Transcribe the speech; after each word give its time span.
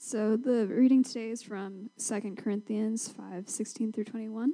So 0.00 0.36
the 0.36 0.64
reading 0.68 1.02
today 1.02 1.30
is 1.30 1.42
from 1.42 1.90
2 1.98 2.36
Corinthians 2.38 3.08
5 3.08 3.48
16 3.48 3.92
through 3.92 4.04
21. 4.04 4.52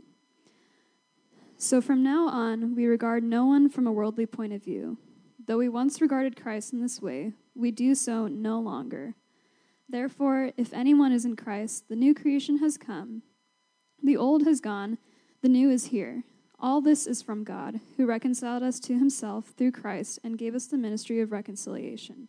So 1.58 1.82
from 1.82 2.02
now 2.02 2.28
on, 2.28 2.74
we 2.74 2.86
regard 2.86 3.22
no 3.22 3.44
one 3.44 3.68
from 3.68 3.86
a 3.86 3.92
worldly 3.92 4.24
point 4.24 4.54
of 4.54 4.64
view. 4.64 4.96
Though 5.46 5.58
we 5.58 5.68
once 5.68 6.00
regarded 6.00 6.40
Christ 6.40 6.72
in 6.72 6.80
this 6.80 7.02
way, 7.02 7.34
we 7.54 7.70
do 7.70 7.94
so 7.94 8.26
no 8.26 8.58
longer. 8.58 9.16
Therefore, 9.86 10.52
if 10.56 10.72
anyone 10.72 11.12
is 11.12 11.26
in 11.26 11.36
Christ, 11.36 11.90
the 11.90 11.96
new 11.96 12.14
creation 12.14 12.58
has 12.58 12.78
come. 12.78 13.22
The 14.02 14.16
old 14.16 14.46
has 14.46 14.62
gone, 14.62 14.96
the 15.42 15.50
new 15.50 15.70
is 15.70 15.86
here. 15.86 16.24
All 16.58 16.80
this 16.80 17.06
is 17.06 17.20
from 17.20 17.44
God, 17.44 17.80
who 17.98 18.06
reconciled 18.06 18.62
us 18.62 18.80
to 18.80 18.94
himself 18.94 19.52
through 19.58 19.72
Christ 19.72 20.20
and 20.24 20.38
gave 20.38 20.54
us 20.54 20.66
the 20.66 20.78
ministry 20.78 21.20
of 21.20 21.32
reconciliation. 21.32 22.28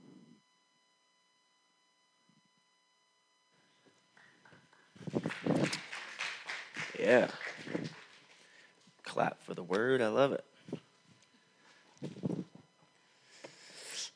Yeah. 6.99 7.27
Clap 9.03 9.41
for 9.43 9.53
the 9.53 9.63
word. 9.63 10.01
I 10.01 10.07
love 10.07 10.33
it. 10.33 10.45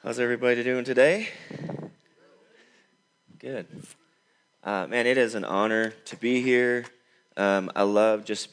How's 0.04 0.20
everybody 0.20 0.64
doing 0.64 0.86
today? 0.86 1.30
Good. 3.40 3.68
Uh, 4.64 4.88
man, 4.88 5.08
it 5.08 5.18
is 5.18 5.36
an 5.36 5.44
honor 5.44 5.92
to 6.06 6.16
be 6.16 6.42
here. 6.42 6.86
Um, 7.38 7.72
I 7.76 7.84
love 7.84 8.24
just 8.24 8.50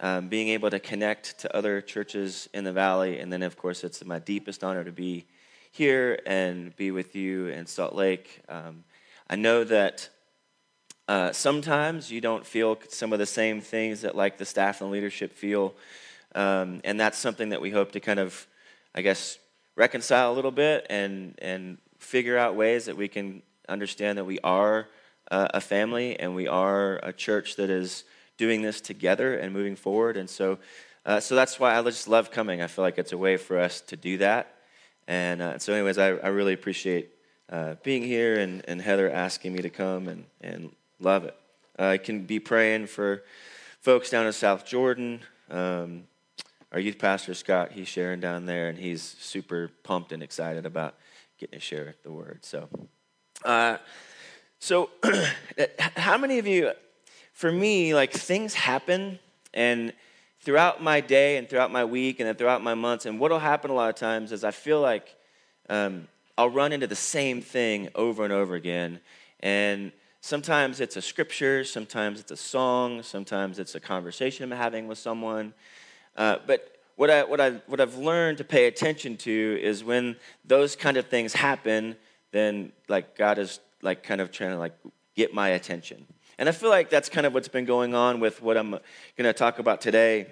um, 0.00 0.28
being 0.28 0.48
able 0.48 0.70
to 0.70 0.78
connect 0.78 1.40
to 1.40 1.56
other 1.56 1.80
churches 1.80 2.48
in 2.54 2.64
the 2.64 2.72
valley. 2.72 3.18
And 3.18 3.32
then, 3.32 3.42
of 3.42 3.56
course, 3.56 3.84
it's 3.84 4.04
my 4.04 4.18
deepest 4.18 4.62
honor 4.62 4.84
to 4.84 4.92
be 4.92 5.26
here 5.72 6.20
and 6.24 6.74
be 6.76 6.90
with 6.90 7.14
you 7.14 7.48
in 7.48 7.66
Salt 7.66 7.94
Lake. 7.94 8.42
Um, 8.48 8.84
I 9.28 9.36
know 9.36 9.64
that 9.64 10.08
uh, 11.08 11.32
sometimes 11.32 12.10
you 12.10 12.20
don't 12.20 12.44
feel 12.44 12.78
some 12.88 13.12
of 13.12 13.18
the 13.18 13.26
same 13.26 13.60
things 13.60 14.00
that 14.00 14.16
like 14.16 14.38
the 14.38 14.44
staff 14.44 14.80
and 14.80 14.90
leadership 14.90 15.32
feel. 15.32 15.74
Um, 16.34 16.80
and 16.84 16.98
that's 16.98 17.18
something 17.18 17.50
that 17.50 17.60
we 17.60 17.70
hope 17.70 17.92
to 17.92 18.00
kind 18.00 18.18
of, 18.18 18.46
I 18.94 19.02
guess, 19.02 19.38
reconcile 19.76 20.32
a 20.32 20.34
little 20.34 20.50
bit 20.50 20.86
and, 20.90 21.34
and 21.38 21.78
figure 21.98 22.36
out 22.36 22.56
ways 22.56 22.86
that 22.86 22.96
we 22.96 23.08
can 23.08 23.42
understand 23.68 24.18
that 24.18 24.24
we 24.24 24.38
are 24.40 24.88
uh, 25.30 25.48
a 25.54 25.60
family 25.60 26.18
and 26.18 26.34
we 26.34 26.48
are 26.48 26.96
a 27.02 27.12
church 27.12 27.56
that 27.56 27.70
is 27.70 28.04
doing 28.36 28.62
this 28.62 28.80
together 28.80 29.36
and 29.36 29.52
moving 29.52 29.76
forward. 29.76 30.16
And 30.16 30.28
so, 30.28 30.58
uh, 31.04 31.20
so 31.20 31.34
that's 31.34 31.58
why 31.60 31.76
I 31.76 31.82
just 31.82 32.08
love 32.08 32.30
coming. 32.30 32.60
I 32.60 32.66
feel 32.66 32.84
like 32.84 32.98
it's 32.98 33.12
a 33.12 33.18
way 33.18 33.36
for 33.36 33.58
us 33.58 33.80
to 33.82 33.96
do 33.96 34.18
that. 34.18 34.54
And 35.08 35.40
uh, 35.40 35.58
so, 35.58 35.72
anyways, 35.72 35.98
I, 35.98 36.08
I 36.08 36.28
really 36.28 36.52
appreciate 36.52 37.10
uh, 37.48 37.76
being 37.84 38.02
here 38.02 38.40
and, 38.40 38.64
and 38.66 38.80
Heather 38.80 39.08
asking 39.08 39.52
me 39.52 39.62
to 39.62 39.70
come 39.70 40.08
and, 40.08 40.24
and 40.40 40.72
love 41.00 41.24
it. 41.24 41.36
I 41.78 41.98
can 41.98 42.24
be 42.24 42.38
praying 42.38 42.86
for 42.86 43.22
folks 43.80 44.10
down 44.10 44.26
in 44.26 44.32
South 44.32 44.64
Jordan. 44.64 45.20
Um, 45.50 46.04
our 46.72 46.80
youth 46.80 46.98
pastor, 46.98 47.34
Scott, 47.34 47.72
he's 47.72 47.88
sharing 47.88 48.20
down 48.20 48.46
there, 48.46 48.68
and 48.68 48.78
he's 48.78 49.02
super 49.02 49.70
pumped 49.82 50.12
and 50.12 50.22
excited 50.22 50.66
about 50.66 50.94
getting 51.38 51.58
to 51.58 51.64
share 51.64 51.94
the 52.02 52.10
word. 52.10 52.44
So, 52.44 52.68
uh, 53.44 53.76
so, 54.58 54.90
how 55.96 56.18
many 56.18 56.38
of 56.38 56.46
you, 56.46 56.72
for 57.32 57.52
me, 57.52 57.94
like 57.94 58.12
things 58.12 58.54
happen, 58.54 59.18
and 59.54 59.92
throughout 60.40 60.82
my 60.82 61.00
day 61.00 61.36
and 61.36 61.48
throughout 61.48 61.72
my 61.72 61.84
week 61.84 62.20
and 62.20 62.28
then 62.28 62.36
throughout 62.36 62.62
my 62.62 62.74
months, 62.74 63.06
and 63.06 63.20
what'll 63.20 63.38
happen 63.38 63.70
a 63.70 63.74
lot 63.74 63.88
of 63.88 63.96
times 63.96 64.32
is 64.32 64.44
I 64.44 64.50
feel 64.50 64.80
like 64.80 65.14
um, 65.68 66.08
I'll 66.38 66.50
run 66.50 66.72
into 66.72 66.86
the 66.86 66.96
same 66.96 67.40
thing 67.42 67.88
over 67.94 68.24
and 68.24 68.32
over 68.32 68.54
again. 68.54 69.00
And 69.40 69.92
sometimes 70.26 70.80
it's 70.80 70.96
a 70.96 71.02
scripture, 71.02 71.62
sometimes 71.62 72.18
it's 72.18 72.32
a 72.32 72.36
song, 72.36 73.00
sometimes 73.02 73.60
it's 73.60 73.76
a 73.76 73.80
conversation 73.80 74.50
I'm 74.50 74.58
having 74.58 74.88
with 74.88 74.98
someone. 74.98 75.54
Uh, 76.16 76.38
but 76.44 76.80
what, 76.96 77.10
I, 77.10 77.22
what, 77.22 77.40
I, 77.40 77.50
what 77.68 77.80
I've 77.80 77.96
learned 77.96 78.38
to 78.38 78.44
pay 78.44 78.66
attention 78.66 79.16
to 79.18 79.58
is 79.62 79.84
when 79.84 80.16
those 80.44 80.74
kind 80.74 80.96
of 80.96 81.06
things 81.06 81.32
happen, 81.32 81.96
then 82.32 82.72
like 82.88 83.16
God 83.16 83.38
is 83.38 83.60
like 83.82 84.02
kind 84.02 84.20
of 84.20 84.32
trying 84.32 84.50
to 84.50 84.58
like 84.58 84.72
get 85.14 85.32
my 85.32 85.50
attention. 85.50 86.04
And 86.38 86.48
I 86.48 86.52
feel 86.52 86.70
like 86.70 86.90
that's 86.90 87.08
kind 87.08 87.24
of 87.24 87.32
what's 87.32 87.48
been 87.48 87.64
going 87.64 87.94
on 87.94 88.18
with 88.18 88.42
what 88.42 88.56
I'm 88.56 88.70
going 88.70 88.82
to 89.18 89.32
talk 89.32 89.60
about 89.60 89.80
today. 89.80 90.26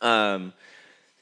Um, 0.00 0.54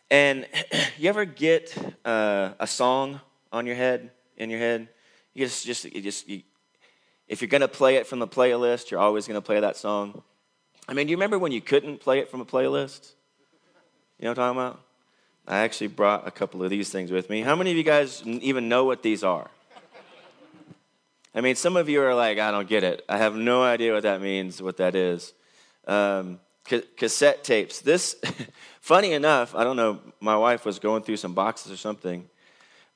and 0.09 0.47
you 0.99 1.09
ever 1.09 1.25
get 1.25 1.77
uh, 2.05 2.51
a 2.61 2.67
song 2.67 3.21
on 3.51 3.67
your 3.67 3.75
head, 3.75 4.13
in 4.37 4.51
your 4.51 4.61
head? 4.61 4.89
You 5.35 5.47
just, 5.47 5.67
just, 5.67 5.85
you 5.85 6.01
just, 6.01 6.29
you, 6.29 6.43
if 7.29 7.43
you're 7.43 7.49
going 7.49 7.61
to 7.61 7.69
play 7.69 7.97
it 7.97 8.07
from 8.07 8.19
the 8.19 8.29
playlist, 8.29 8.91
you're 8.91 9.01
always 9.01 9.27
going 9.27 9.37
to 9.37 9.45
play 9.45 9.61
that 9.61 9.77
song. 9.77 10.23
I 10.89 10.95
mean, 10.95 11.07
do 11.07 11.11
you 11.11 11.17
remember 11.17 11.39
when 11.39 11.53
you 11.53 11.61
couldn't 11.61 12.01
play 12.01 12.19
it 12.19 12.31
from 12.31 12.41
a 12.41 12.47
playlist? 12.47 13.13
You 14.19 14.25
know 14.25 14.31
what 14.31 14.39
I'm 14.39 14.55
talking 14.55 14.61
about? 14.61 14.81
I 15.47 15.59
actually 15.59 15.89
brought 15.89 16.27
a 16.27 16.31
couple 16.31 16.63
of 16.63 16.71
these 16.71 16.91
things 16.91 17.11
with 17.11 17.31
me. 17.31 17.43
How 17.43 17.57
many 17.57 17.71
of 17.71 17.77
you 17.77 17.83
guys 17.83 18.23
even 18.27 18.69
know 18.69 18.85
what 18.85 19.03
these 19.03 19.23
are? 19.23 19.51
I 21.35 21.41
mean, 21.41 21.57
some 21.57 21.77
of 21.77 21.89
you 21.89 22.03
are 22.03 22.15
like, 22.15 22.39
I 22.39 22.51
don't 22.51 22.69
get 22.69 22.83
it. 22.85 23.05
I 23.09 23.19
have 23.19 23.37
no 23.37 23.63
idea 23.63 23.93
what 23.93 24.03
that 24.03 24.21
means, 24.21 24.61
what 24.61 24.79
that 24.79 24.95
is. 24.95 25.35
Um, 25.87 26.41
ca- 26.69 26.85
cassette 26.97 27.45
tapes. 27.45 27.81
This, 27.81 28.17
funny 28.81 29.13
enough, 29.13 29.55
I 29.55 29.65
don't 29.65 29.77
know, 29.77 30.01
my 30.21 30.37
wife 30.37 30.65
was 30.65 30.79
going 30.79 31.03
through 31.03 31.19
some 31.19 31.35
boxes 31.35 31.71
or 31.71 31.77
something. 31.77 32.29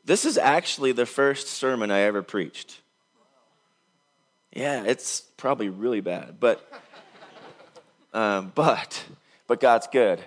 This 0.05 0.25
is 0.25 0.37
actually 0.39 0.93
the 0.93 1.07
first 1.07 1.47
sermon 1.47 1.91
I 1.91 2.01
ever 2.01 2.23
preached. 2.23 2.81
Yeah, 4.55 4.85
it's 4.85 5.23
probably 5.39 5.71
really 5.71 6.03
bad, 6.03 6.37
but, 6.39 6.71
um, 8.13 8.53
but, 8.55 9.03
but 9.47 9.61
God's 9.61 9.87
good. 9.87 10.23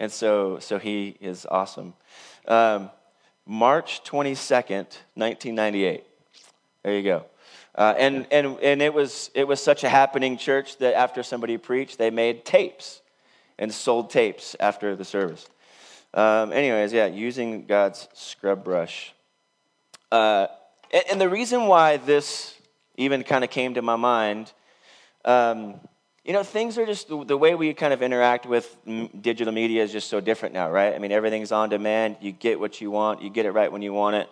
And 0.00 0.10
so, 0.10 0.58
so 0.60 0.78
he 0.78 1.16
is 1.20 1.46
awesome. 1.50 1.92
Um, 2.48 2.90
March 3.44 4.02
22nd, 4.04 4.86
1998. 5.14 6.04
There 6.82 6.94
you 6.96 7.02
go. 7.02 7.26
Uh, 7.74 7.94
and 7.98 8.26
and, 8.30 8.58
and 8.60 8.80
it, 8.80 8.94
was, 8.94 9.30
it 9.34 9.46
was 9.46 9.62
such 9.62 9.84
a 9.84 9.88
happening 9.90 10.38
church 10.38 10.78
that 10.78 10.94
after 10.94 11.22
somebody 11.22 11.58
preached, 11.58 11.98
they 11.98 12.08
made 12.08 12.46
tapes 12.46 13.02
and 13.58 13.72
sold 13.72 14.08
tapes 14.08 14.56
after 14.58 14.96
the 14.96 15.04
service. 15.04 15.46
Um, 16.14 16.50
anyways, 16.50 16.94
yeah, 16.94 17.06
using 17.06 17.66
God's 17.66 18.08
scrub 18.14 18.64
brush. 18.64 19.12
Uh, 20.10 20.46
and, 20.90 21.04
and, 21.10 21.20
the 21.20 21.28
reason 21.28 21.66
why 21.66 21.98
this 21.98 22.56
even 22.96 23.22
kind 23.22 23.44
of 23.44 23.50
came 23.50 23.74
to 23.74 23.82
my 23.82 23.96
mind, 23.96 24.52
um, 25.24 25.80
you 26.24 26.32
know, 26.32 26.42
things 26.42 26.76
are 26.76 26.86
just 26.86 27.08
the, 27.08 27.36
way 27.36 27.54
we 27.54 27.72
kind 27.72 27.92
of 27.92 28.02
interact 28.02 28.46
with 28.46 28.76
digital 29.20 29.52
media 29.52 29.84
is 29.84 29.92
just 29.92 30.10
so 30.10 30.20
different 30.20 30.54
now, 30.54 30.68
right? 30.68 30.92
I 30.92 30.98
mean, 30.98 31.12
everything's 31.12 31.52
on 31.52 31.68
demand. 31.68 32.16
You 32.20 32.32
get 32.32 32.58
what 32.58 32.80
you 32.80 32.90
want, 32.90 33.22
you 33.22 33.30
get 33.30 33.46
it 33.46 33.52
right 33.52 33.70
when 33.70 33.80
you 33.80 33.92
want 33.92 34.16
it. 34.16 34.28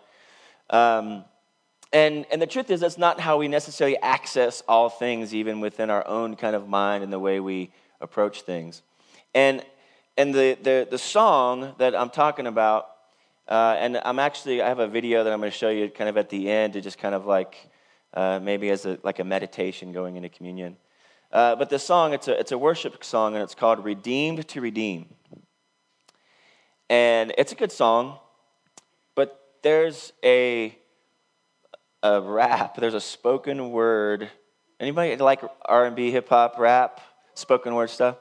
Um, 0.70 1.24
and, 1.92 2.26
and 2.32 2.42
the 2.42 2.48
truth 2.48 2.70
is, 2.72 2.80
that's 2.80 2.98
not 2.98 3.20
how 3.20 3.38
we 3.38 3.46
necessarily 3.46 3.96
access 3.98 4.60
all 4.66 4.88
things, 4.88 5.32
even 5.32 5.60
within 5.60 5.88
our 5.88 6.04
own 6.08 6.34
kind 6.34 6.56
of 6.56 6.68
mind 6.68 7.04
and 7.04 7.12
the 7.12 7.20
way 7.20 7.38
we 7.38 7.70
approach 8.00 8.42
things. 8.42 8.82
And, 9.32 9.64
and 10.16 10.34
the, 10.34 10.58
the, 10.60 10.88
the 10.90 10.98
song 10.98 11.76
that 11.78 11.94
I'm 11.94 12.10
talking 12.10 12.48
about, 12.48 12.88
uh, 13.46 13.76
and 13.78 14.00
I'm 14.04 14.18
actually, 14.18 14.62
I 14.62 14.68
have 14.68 14.80
a 14.80 14.88
video 14.88 15.22
that 15.22 15.32
I'm 15.32 15.38
going 15.38 15.52
to 15.52 15.56
show 15.56 15.70
you 15.70 15.88
kind 15.90 16.10
of 16.10 16.16
at 16.16 16.28
the 16.28 16.50
end 16.50 16.72
to 16.72 16.80
just 16.80 16.98
kind 16.98 17.14
of 17.14 17.24
like, 17.24 17.68
uh, 18.14 18.40
maybe 18.42 18.70
as 18.70 18.86
a, 18.86 18.98
like 19.02 19.18
a 19.18 19.24
meditation 19.24 19.92
going 19.92 20.16
into 20.16 20.28
communion. 20.28 20.76
Uh, 21.30 21.56
but 21.56 21.68
the 21.68 21.78
song, 21.78 22.12
it's 22.12 22.28
a, 22.28 22.38
it's 22.38 22.52
a 22.52 22.58
worship 22.58 23.04
song, 23.04 23.34
and 23.34 23.42
it's 23.42 23.54
called 23.54 23.84
Redeemed 23.84 24.46
to 24.48 24.60
Redeem. 24.60 25.06
And 26.88 27.34
it's 27.36 27.52
a 27.52 27.56
good 27.56 27.72
song, 27.72 28.18
but 29.14 29.40
there's 29.62 30.12
a 30.22 30.78
a 32.04 32.20
rap. 32.20 32.76
There's 32.76 32.94
a 32.94 33.00
spoken 33.00 33.70
word. 33.70 34.30
Anybody 34.78 35.16
like 35.16 35.40
R&B, 35.64 36.10
hip 36.10 36.28
hop, 36.28 36.58
rap, 36.58 37.00
spoken 37.32 37.74
word 37.74 37.88
stuff? 37.88 38.16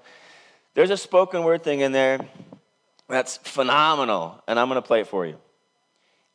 There's 0.74 0.90
a 0.90 0.98
spoken 0.98 1.44
word 1.44 1.63
thing 1.63 1.81
in 1.81 1.92
there 1.92 2.19
that's 3.10 3.38
phenomenal, 3.38 4.42
and 4.48 4.57
I'm 4.57 4.69
going 4.69 4.81
to 4.81 4.88
play 4.88 5.01
it 5.01 5.07
for 5.07 5.25
you. 5.25 5.38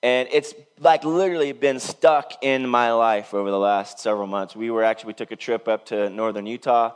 And 0.03 0.29
it's 0.31 0.55
like 0.79 1.05
literally 1.05 1.53
been 1.53 1.81
stuck 1.81 2.33
in 2.43 2.69
my 2.69 2.93
life 2.93 3.35
over 3.35 3.51
the 3.51 3.59
last 3.59 3.99
several 3.99 4.29
months. 4.29 4.55
We 4.55 4.71
were 4.71 4.85
actually 4.85 5.09
we 5.09 5.15
took 5.15 5.33
a 5.33 5.37
trip 5.37 5.67
up 5.67 5.87
to 5.87 6.09
northern 6.09 6.47
Utah, 6.47 6.93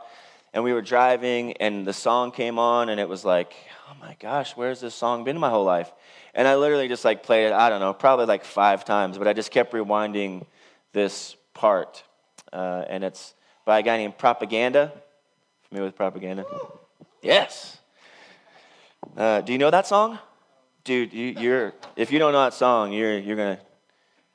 and 0.53 0.63
we 0.63 0.71
were 0.71 0.81
driving, 0.81 1.53
and 1.57 1.85
the 1.85 1.93
song 1.93 2.31
came 2.31 2.57
on, 2.57 2.89
and 2.89 2.99
it 3.01 3.09
was 3.09 3.25
like, 3.25 3.53
oh 3.89 3.95
my 3.99 4.15
gosh, 4.19 4.55
where's 4.55 4.79
this 4.79 4.95
song 4.95 5.25
been 5.25 5.37
my 5.37 5.49
whole 5.49 5.65
life? 5.65 5.91
And 6.33 6.47
I 6.47 6.55
literally 6.55 6.87
just 6.87 7.03
like 7.03 7.23
played 7.23 7.47
it, 7.47 7.53
I 7.53 7.69
don't 7.69 7.81
know, 7.81 7.93
probably 7.93 8.25
like 8.25 8.45
five 8.45 8.85
times, 8.85 9.17
but 9.17 9.27
I 9.27 9.33
just 9.33 9.51
kept 9.51 9.73
rewinding 9.73 10.45
this 10.93 11.35
part. 11.53 12.03
Uh, 12.53 12.85
and 12.87 13.03
it's 13.03 13.33
by 13.65 13.79
a 13.79 13.83
guy 13.83 13.97
named 13.97 14.17
Propaganda. 14.17 14.93
Familiar 15.67 15.87
with 15.87 15.95
Propaganda? 15.95 16.45
Yes. 17.21 17.77
Uh, 19.17 19.41
do 19.41 19.51
you 19.51 19.57
know 19.57 19.71
that 19.71 19.87
song? 19.87 20.19
Dude, 20.83 21.13
you, 21.13 21.53
are 21.53 21.73
if 21.95 22.11
you 22.11 22.19
don't 22.19 22.33
know 22.33 22.43
that 22.43 22.53
song, 22.53 22.91
you're, 22.91 23.17
you're 23.17 23.37
to, 23.55 23.63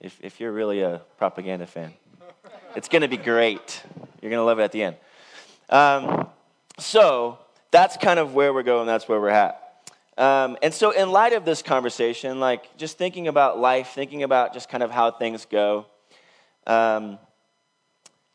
if, 0.00 0.18
if 0.22 0.40
you're 0.40 0.50
really 0.50 0.80
a 0.80 1.02
Propaganda 1.18 1.66
fan, 1.66 1.92
it's 2.74 2.88
to 3.02 3.08
be 3.08 3.18
great. 3.18 3.82
You're 4.22 4.30
to 4.38 4.44
love 4.44 4.58
it 4.58 4.62
at 4.62 4.72
the 4.72 4.82
end. 4.84 4.96
Um, 5.68 6.26
so 6.78 7.38
that's 7.70 7.98
kind 7.98 8.18
of 8.18 8.32
where 8.32 8.54
we're 8.54 8.62
going. 8.62 8.86
That's 8.86 9.06
where 9.06 9.20
we're 9.20 9.28
at. 9.28 9.62
Um, 10.16 10.56
and 10.62 10.72
so, 10.72 10.90
in 10.90 11.12
light 11.12 11.34
of 11.34 11.44
this 11.44 11.60
conversation, 11.60 12.40
like 12.40 12.78
just 12.78 12.96
thinking 12.96 13.28
about 13.28 13.58
life, 13.58 13.88
thinking 13.94 14.22
about 14.22 14.54
just 14.54 14.70
kind 14.70 14.82
of 14.82 14.90
how 14.90 15.10
things 15.10 15.44
go, 15.44 15.84
um, 16.66 17.18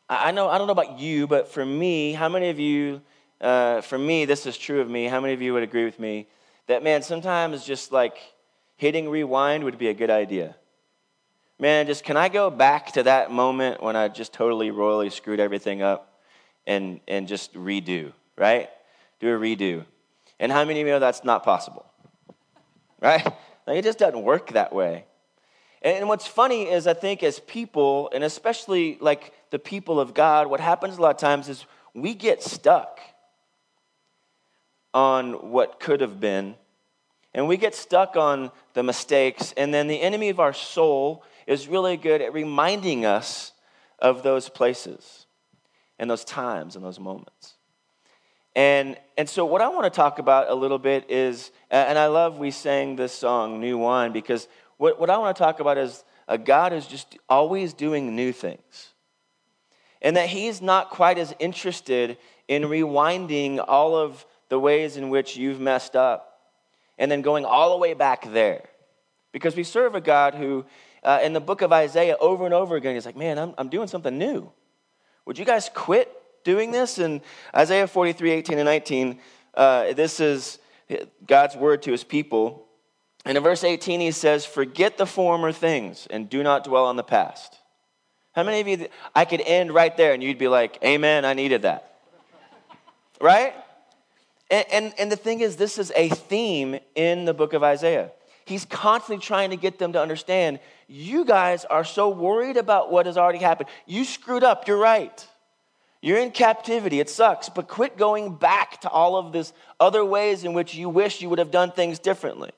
I 0.08 0.30
know 0.30 0.48
I 0.48 0.58
don't 0.58 0.68
know 0.68 0.72
about 0.72 1.00
you, 1.00 1.26
but 1.26 1.48
for 1.48 1.66
me, 1.66 2.12
how 2.12 2.28
many 2.28 2.50
of 2.50 2.60
you, 2.60 3.02
uh, 3.40 3.80
for 3.80 3.98
me, 3.98 4.24
this 4.24 4.46
is 4.46 4.56
true 4.56 4.80
of 4.80 4.88
me. 4.88 5.06
How 5.06 5.20
many 5.20 5.34
of 5.34 5.42
you 5.42 5.52
would 5.52 5.64
agree 5.64 5.84
with 5.84 5.98
me 5.98 6.28
that 6.66 6.82
man, 6.82 7.02
sometimes 7.02 7.64
just 7.64 7.92
like 7.92 8.18
hitting 8.76 9.08
rewind 9.08 9.64
would 9.64 9.78
be 9.78 9.88
a 9.88 9.94
good 9.94 10.10
idea. 10.10 10.56
Man, 11.58 11.86
just 11.86 12.04
can 12.04 12.16
I 12.16 12.28
go 12.28 12.50
back 12.50 12.92
to 12.92 13.04
that 13.04 13.30
moment 13.30 13.82
when 13.82 13.96
I 13.96 14.08
just 14.08 14.32
totally 14.32 14.70
royally 14.70 15.10
screwed 15.10 15.40
everything 15.40 15.82
up? 15.82 16.14
and, 16.66 17.00
and 17.06 17.28
just 17.28 17.54
redo, 17.54 18.12
right? 18.36 18.68
Do 19.20 19.34
a 19.34 19.38
redo. 19.38 19.84
And 20.38 20.50
how 20.50 20.64
many 20.64 20.80
of 20.80 20.86
you 20.86 20.92
know 20.92 20.98
that's 20.98 21.24
not 21.24 21.44
possible? 21.44 21.86
Right? 23.00 23.24
Like 23.66 23.78
it 23.78 23.84
just 23.84 23.98
doesn't 23.98 24.22
work 24.22 24.52
that 24.52 24.74
way. 24.74 25.06
And 25.80 26.06
what's 26.06 26.26
funny 26.26 26.70
is, 26.70 26.86
I 26.86 26.92
think, 26.94 27.22
as 27.22 27.40
people, 27.40 28.10
and 28.14 28.24
especially 28.24 28.98
like 29.00 29.32
the 29.50 29.58
people 29.58 30.00
of 30.00 30.12
God, 30.12 30.48
what 30.48 30.60
happens 30.60 30.96
a 30.96 31.00
lot 31.00 31.10
of 31.10 31.16
times 31.16 31.48
is 31.48 31.64
we 31.94 32.14
get 32.14 32.42
stuck 32.42 33.00
on 34.94 35.50
what 35.50 35.80
could 35.80 36.00
have 36.00 36.20
been, 36.20 36.54
and 37.34 37.48
we 37.48 37.56
get 37.56 37.74
stuck 37.74 38.16
on 38.16 38.52
the 38.74 38.82
mistakes, 38.82 39.52
and 39.56 39.74
then 39.74 39.88
the 39.88 40.00
enemy 40.00 40.28
of 40.28 40.38
our 40.38 40.52
soul 40.52 41.24
is 41.46 41.68
really 41.68 41.96
good 41.96 42.22
at 42.22 42.32
reminding 42.32 43.04
us 43.04 43.52
of 43.98 44.22
those 44.22 44.48
places 44.48 45.26
and 45.98 46.08
those 46.08 46.24
times 46.24 46.76
and 46.76 46.84
those 46.84 47.00
moments. 47.00 47.54
And, 48.56 48.96
and 49.18 49.28
so, 49.28 49.44
what 49.44 49.60
I 49.60 49.68
want 49.68 49.84
to 49.84 49.90
talk 49.90 50.20
about 50.20 50.48
a 50.48 50.54
little 50.54 50.78
bit 50.78 51.10
is, 51.10 51.50
and 51.70 51.98
I 51.98 52.06
love 52.06 52.38
we 52.38 52.52
sang 52.52 52.94
this 52.94 53.12
song, 53.12 53.60
New 53.60 53.78
Wine, 53.78 54.12
because 54.12 54.46
what, 54.76 55.00
what 55.00 55.10
I 55.10 55.18
want 55.18 55.36
to 55.36 55.42
talk 55.42 55.58
about 55.58 55.76
is 55.76 56.04
a 56.28 56.38
God 56.38 56.72
is 56.72 56.86
just 56.86 57.18
always 57.28 57.72
doing 57.72 58.14
new 58.14 58.32
things. 58.32 58.90
And 60.00 60.16
that 60.16 60.28
He's 60.28 60.62
not 60.62 60.90
quite 60.90 61.18
as 61.18 61.34
interested 61.40 62.16
in 62.46 62.62
rewinding 62.64 63.64
all 63.66 63.96
of 63.96 64.24
the 64.54 64.60
ways 64.60 64.96
in 64.96 65.10
which 65.10 65.36
you've 65.36 65.58
messed 65.58 65.96
up 65.96 66.38
and 66.96 67.10
then 67.10 67.22
going 67.22 67.44
all 67.44 67.70
the 67.70 67.76
way 67.76 67.92
back 67.92 68.32
there. 68.32 68.62
Because 69.32 69.56
we 69.56 69.64
serve 69.64 69.96
a 69.96 70.00
God 70.00 70.36
who, 70.36 70.64
uh, 71.02 71.18
in 71.24 71.32
the 71.32 71.40
book 71.40 71.60
of 71.60 71.72
Isaiah, 71.72 72.16
over 72.20 72.44
and 72.44 72.54
over 72.54 72.76
again, 72.76 72.94
he's 72.94 73.04
like, 73.04 73.16
man, 73.16 73.36
I'm, 73.36 73.52
I'm 73.58 73.68
doing 73.68 73.88
something 73.88 74.16
new. 74.16 74.52
Would 75.26 75.40
you 75.40 75.44
guys 75.44 75.68
quit 75.74 76.08
doing 76.44 76.70
this? 76.70 77.00
In 77.00 77.20
Isaiah 77.52 77.88
43, 77.88 78.30
18 78.30 78.58
and 78.58 78.66
19, 78.66 79.18
uh, 79.54 79.92
this 79.94 80.20
is 80.20 80.60
God's 81.26 81.56
word 81.56 81.82
to 81.82 81.90
his 81.90 82.04
people. 82.04 82.68
And 83.24 83.36
in 83.36 83.42
verse 83.42 83.64
18, 83.64 83.98
he 83.98 84.12
says, 84.12 84.46
Forget 84.46 84.98
the 84.98 85.06
former 85.06 85.50
things 85.50 86.06
and 86.08 86.30
do 86.30 86.44
not 86.44 86.62
dwell 86.62 86.84
on 86.84 86.94
the 86.94 87.02
past. 87.02 87.58
How 88.36 88.44
many 88.44 88.60
of 88.60 88.68
you, 88.68 88.86
I 89.16 89.24
could 89.24 89.40
end 89.40 89.74
right 89.74 89.96
there 89.96 90.12
and 90.12 90.22
you'd 90.22 90.38
be 90.38 90.46
like, 90.46 90.78
Amen, 90.84 91.24
I 91.24 91.34
needed 91.34 91.62
that. 91.62 91.98
right? 93.20 93.52
And, 94.50 94.66
and, 94.70 94.94
and 94.98 95.12
the 95.12 95.16
thing 95.16 95.40
is, 95.40 95.56
this 95.56 95.78
is 95.78 95.92
a 95.96 96.08
theme 96.08 96.78
in 96.94 97.24
the 97.24 97.34
book 97.34 97.52
of 97.52 97.62
Isaiah. 97.62 98.10
He's 98.44 98.64
constantly 98.66 99.24
trying 99.24 99.50
to 99.50 99.56
get 99.56 99.78
them 99.78 99.92
to 99.94 100.00
understand 100.00 100.60
you 100.86 101.24
guys 101.24 101.64
are 101.64 101.84
so 101.84 102.10
worried 102.10 102.56
about 102.56 102.92
what 102.92 103.06
has 103.06 103.16
already 103.16 103.38
happened. 103.38 103.70
You 103.86 104.04
screwed 104.04 104.44
up, 104.44 104.68
you're 104.68 104.76
right. 104.76 105.26
You're 106.02 106.18
in 106.18 106.32
captivity, 106.32 107.00
it 107.00 107.08
sucks, 107.08 107.48
but 107.48 107.66
quit 107.66 107.96
going 107.96 108.34
back 108.34 108.82
to 108.82 108.90
all 108.90 109.16
of 109.16 109.32
this 109.32 109.54
other 109.80 110.04
ways 110.04 110.44
in 110.44 110.52
which 110.52 110.74
you 110.74 110.90
wish 110.90 111.22
you 111.22 111.30
would 111.30 111.38
have 111.38 111.50
done 111.50 111.72
things 111.72 111.98
differently. 111.98 112.50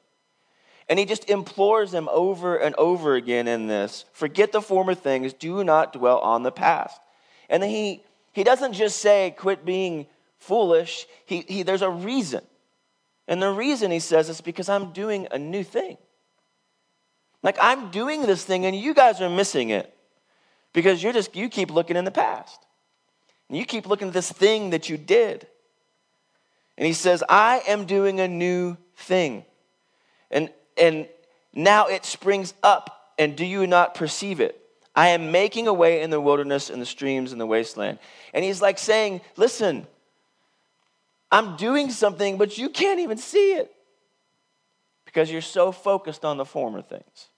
And 0.88 0.98
he 0.98 1.04
just 1.04 1.30
implores 1.30 1.92
them 1.92 2.08
over 2.10 2.56
and 2.56 2.74
over 2.74 3.14
again 3.14 3.46
in 3.46 3.68
this 3.68 4.04
forget 4.12 4.50
the 4.50 4.60
former 4.60 4.94
things, 4.94 5.32
do 5.32 5.62
not 5.62 5.92
dwell 5.92 6.18
on 6.18 6.42
the 6.42 6.50
past. 6.50 7.00
And 7.48 7.62
then 7.62 7.70
he, 7.70 8.02
he 8.32 8.42
doesn't 8.42 8.72
just 8.72 8.98
say, 8.98 9.32
quit 9.38 9.64
being 9.64 10.08
foolish, 10.46 11.06
he, 11.26 11.44
he, 11.48 11.62
there's 11.62 11.82
a 11.82 11.90
reason. 11.90 12.42
And 13.28 13.42
the 13.42 13.50
reason 13.50 13.90
he 13.90 13.98
says 13.98 14.28
is 14.28 14.40
because 14.40 14.68
I'm 14.68 14.92
doing 14.92 15.26
a 15.30 15.38
new 15.38 15.64
thing. 15.64 15.98
Like 17.42 17.58
I'm 17.60 17.90
doing 17.90 18.22
this 18.22 18.44
thing 18.44 18.66
and 18.66 18.74
you 18.74 18.94
guys 18.94 19.20
are 19.20 19.30
missing 19.30 19.70
it 19.70 19.92
because 20.72 21.02
you're 21.02 21.12
just, 21.12 21.34
you 21.34 21.48
keep 21.48 21.70
looking 21.70 21.96
in 21.96 22.04
the 22.04 22.10
past. 22.10 22.60
And 23.48 23.58
you 23.58 23.64
keep 23.64 23.86
looking 23.86 24.08
at 24.08 24.14
this 24.14 24.30
thing 24.30 24.70
that 24.70 24.88
you 24.88 24.96
did. 24.96 25.46
And 26.76 26.86
he 26.86 26.92
says, 26.92 27.22
I 27.28 27.62
am 27.68 27.86
doing 27.86 28.20
a 28.20 28.28
new 28.28 28.76
thing. 28.96 29.44
And, 30.30 30.50
and 30.76 31.08
now 31.54 31.86
it 31.86 32.04
springs 32.04 32.52
up, 32.62 33.14
and 33.18 33.36
do 33.36 33.44
you 33.44 33.66
not 33.66 33.94
perceive 33.94 34.40
it? 34.40 34.60
I 34.94 35.08
am 35.08 35.30
making 35.30 35.68
a 35.68 35.72
way 35.72 36.02
in 36.02 36.10
the 36.10 36.20
wilderness 36.20 36.68
and 36.68 36.82
the 36.82 36.86
streams 36.86 37.32
in 37.32 37.38
the 37.38 37.46
wasteland. 37.46 37.98
And 38.34 38.44
he's 38.44 38.60
like 38.60 38.78
saying, 38.78 39.20
Listen, 39.36 39.86
I'm 41.30 41.56
doing 41.56 41.90
something, 41.90 42.38
but 42.38 42.56
you 42.56 42.68
can't 42.68 43.00
even 43.00 43.18
see 43.18 43.54
it 43.54 43.72
because 45.04 45.30
you're 45.30 45.40
so 45.40 45.72
focused 45.72 46.24
on 46.24 46.36
the 46.36 46.44
former 46.44 46.82
things. 46.82 47.28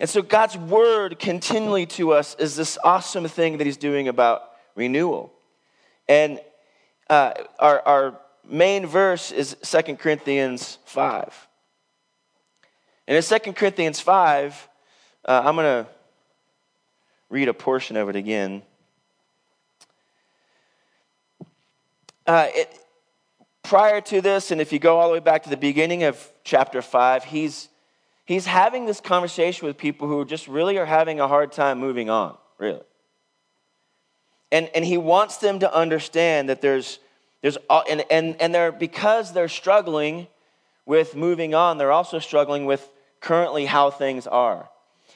And 0.00 0.08
so 0.08 0.22
God's 0.22 0.56
word 0.56 1.18
continually 1.18 1.86
to 1.86 2.12
us 2.12 2.36
is 2.38 2.56
this 2.56 2.78
awesome 2.84 3.26
thing 3.26 3.58
that 3.58 3.64
He's 3.64 3.76
doing 3.76 4.08
about 4.08 4.42
renewal. 4.74 5.32
And 6.08 6.40
uh, 7.10 7.32
our, 7.58 7.82
our 7.86 8.20
main 8.48 8.86
verse 8.86 9.32
is 9.32 9.56
2 9.62 9.96
Corinthians 9.96 10.78
5. 10.86 11.48
And 13.06 13.16
in 13.16 13.22
2 13.22 13.52
Corinthians 13.52 14.00
5, 14.00 14.68
uh, 15.24 15.42
I'm 15.44 15.56
going 15.56 15.84
to 15.84 15.90
read 17.30 17.48
a 17.48 17.54
portion 17.54 17.96
of 17.96 18.08
it 18.08 18.16
again. 18.16 18.62
Uh, 22.28 22.46
it, 22.54 22.78
prior 23.62 24.02
to 24.02 24.20
this, 24.20 24.50
and 24.50 24.60
if 24.60 24.70
you 24.70 24.78
go 24.78 24.98
all 25.00 25.08
the 25.08 25.14
way 25.14 25.18
back 25.18 25.44
to 25.44 25.48
the 25.48 25.56
beginning 25.56 26.02
of 26.02 26.30
chapter 26.44 26.82
5, 26.82 27.24
he's 27.24 27.70
he's 28.26 28.44
having 28.44 28.84
this 28.84 29.00
conversation 29.00 29.66
with 29.66 29.78
people 29.78 30.06
who 30.06 30.22
just 30.26 30.46
really 30.46 30.76
are 30.76 30.84
having 30.84 31.20
a 31.20 31.26
hard 31.26 31.50
time 31.50 31.78
moving 31.78 32.10
on, 32.10 32.36
really. 32.58 32.82
And, 34.52 34.68
and 34.74 34.84
he 34.84 34.98
wants 34.98 35.38
them 35.38 35.60
to 35.60 35.74
understand 35.74 36.50
that 36.50 36.60
there's, 36.60 36.98
there's 37.40 37.56
and, 37.88 38.04
and, 38.10 38.36
and 38.38 38.54
they're, 38.54 38.72
because 38.72 39.32
they're 39.32 39.48
struggling 39.48 40.26
with 40.84 41.16
moving 41.16 41.54
on, 41.54 41.78
they're 41.78 41.92
also 41.92 42.18
struggling 42.18 42.66
with 42.66 42.86
currently 43.20 43.64
how 43.64 43.90
things 43.90 44.26
are. 44.26 44.68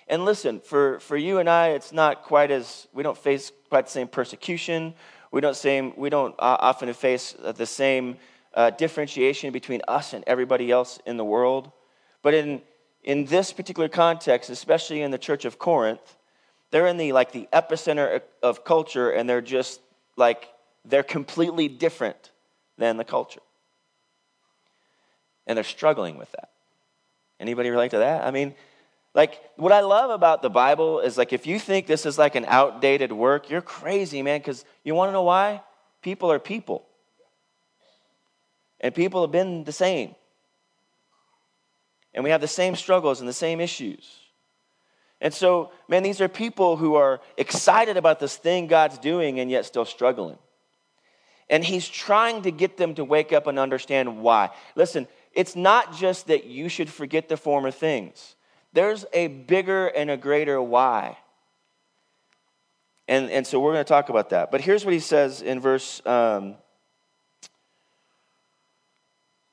And 0.08 0.24
listen, 0.24 0.60
for, 0.60 0.98
for 1.00 1.18
you 1.18 1.38
and 1.38 1.48
I, 1.50 1.68
it's 1.68 1.92
not 1.92 2.22
quite 2.22 2.50
as, 2.50 2.88
we 2.94 3.02
don't 3.02 3.18
face 3.18 3.52
quite 3.68 3.84
the 3.84 3.90
same 3.90 4.08
persecution. 4.08 4.94
We 5.32 5.40
don't, 5.40 5.56
same, 5.56 5.94
we 5.96 6.10
don't 6.10 6.34
uh, 6.38 6.56
often 6.60 6.92
face 6.92 7.34
the 7.42 7.66
same 7.66 8.18
uh, 8.54 8.70
differentiation 8.70 9.50
between 9.52 9.80
us 9.88 10.12
and 10.12 10.22
everybody 10.26 10.70
else 10.70 11.00
in 11.06 11.16
the 11.16 11.24
world. 11.24 11.72
But 12.22 12.34
in, 12.34 12.60
in 13.02 13.24
this 13.24 13.52
particular 13.52 13.88
context, 13.88 14.50
especially 14.50 15.00
in 15.00 15.10
the 15.10 15.18
church 15.18 15.44
of 15.44 15.58
Corinth, 15.58 16.16
they're 16.70 16.86
in 16.86 16.96
the 16.96 17.12
like 17.12 17.32
the 17.32 17.48
epicenter 17.52 18.22
of 18.42 18.64
culture 18.64 19.10
and 19.10 19.28
they're 19.28 19.42
just 19.42 19.80
like 20.16 20.48
they're 20.84 21.02
completely 21.02 21.68
different 21.68 22.30
than 22.78 22.96
the 22.96 23.04
culture. 23.04 23.42
And 25.46 25.56
they're 25.56 25.64
struggling 25.64 26.18
with 26.18 26.30
that. 26.32 26.50
Anybody 27.40 27.70
relate 27.70 27.90
to 27.90 27.98
that? 27.98 28.24
I 28.24 28.30
mean, 28.30 28.54
like 29.14 29.40
what 29.56 29.72
I 29.72 29.80
love 29.80 30.10
about 30.10 30.42
the 30.42 30.50
Bible 30.50 31.00
is 31.00 31.18
like 31.18 31.32
if 31.32 31.46
you 31.46 31.58
think 31.58 31.86
this 31.86 32.06
is 32.06 32.18
like 32.18 32.34
an 32.34 32.46
outdated 32.46 33.12
work, 33.12 33.50
you're 33.50 33.60
crazy, 33.60 34.22
man, 34.22 34.40
cuz 34.40 34.64
you 34.84 34.94
want 34.94 35.08
to 35.08 35.12
know 35.12 35.22
why? 35.22 35.62
People 36.00 36.32
are 36.32 36.38
people. 36.38 36.86
And 38.80 38.94
people 38.94 39.20
have 39.20 39.30
been 39.30 39.64
the 39.64 39.72
same 39.72 40.14
and 42.14 42.24
we 42.24 42.30
have 42.30 42.40
the 42.40 42.48
same 42.48 42.76
struggles 42.76 43.20
and 43.20 43.28
the 43.28 43.32
same 43.32 43.60
issues. 43.60 44.18
And 45.20 45.32
so, 45.32 45.70
man, 45.88 46.02
these 46.02 46.20
are 46.20 46.28
people 46.28 46.76
who 46.76 46.96
are 46.96 47.20
excited 47.36 47.96
about 47.96 48.18
this 48.18 48.36
thing 48.36 48.66
God's 48.66 48.98
doing 48.98 49.38
and 49.38 49.50
yet 49.50 49.64
still 49.64 49.84
struggling. 49.84 50.36
And 51.48 51.64
he's 51.64 51.88
trying 51.88 52.42
to 52.42 52.50
get 52.50 52.76
them 52.76 52.94
to 52.96 53.04
wake 53.04 53.32
up 53.32 53.46
and 53.46 53.58
understand 53.58 54.20
why. 54.20 54.50
Listen, 54.74 55.06
it's 55.32 55.54
not 55.54 55.94
just 55.94 56.26
that 56.26 56.44
you 56.44 56.68
should 56.68 56.90
forget 56.90 57.28
the 57.28 57.36
former 57.36 57.70
things, 57.70 58.34
there's 58.72 59.04
a 59.12 59.28
bigger 59.28 59.88
and 59.88 60.10
a 60.10 60.16
greater 60.16 60.60
why. 60.60 61.18
And, 63.08 63.30
and 63.30 63.46
so 63.46 63.60
we're 63.60 63.72
going 63.72 63.84
to 63.84 63.88
talk 63.88 64.08
about 64.08 64.30
that. 64.30 64.50
But 64.50 64.60
here's 64.60 64.84
what 64.84 64.94
he 64.94 65.00
says 65.00 65.42
in 65.42 65.60
verse 65.60 66.00
um, 66.06 66.54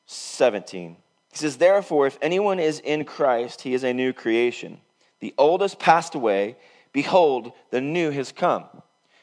17. 0.06 0.96
He 1.32 1.38
says, 1.38 1.58
Therefore, 1.58 2.08
if 2.08 2.18
anyone 2.22 2.60
is 2.60 2.80
in 2.80 3.06
Christ, 3.06 3.62
he 3.62 3.74
is 3.74 3.84
a 3.84 3.94
new 3.94 4.14
creation. 4.14 4.80
The 5.20 5.34
old 5.38 5.62
has 5.62 5.76
passed 5.76 6.16
away. 6.16 6.56
Behold, 6.94 7.52
the 7.70 7.82
new 7.82 8.12
has 8.12 8.32
come. 8.32 8.66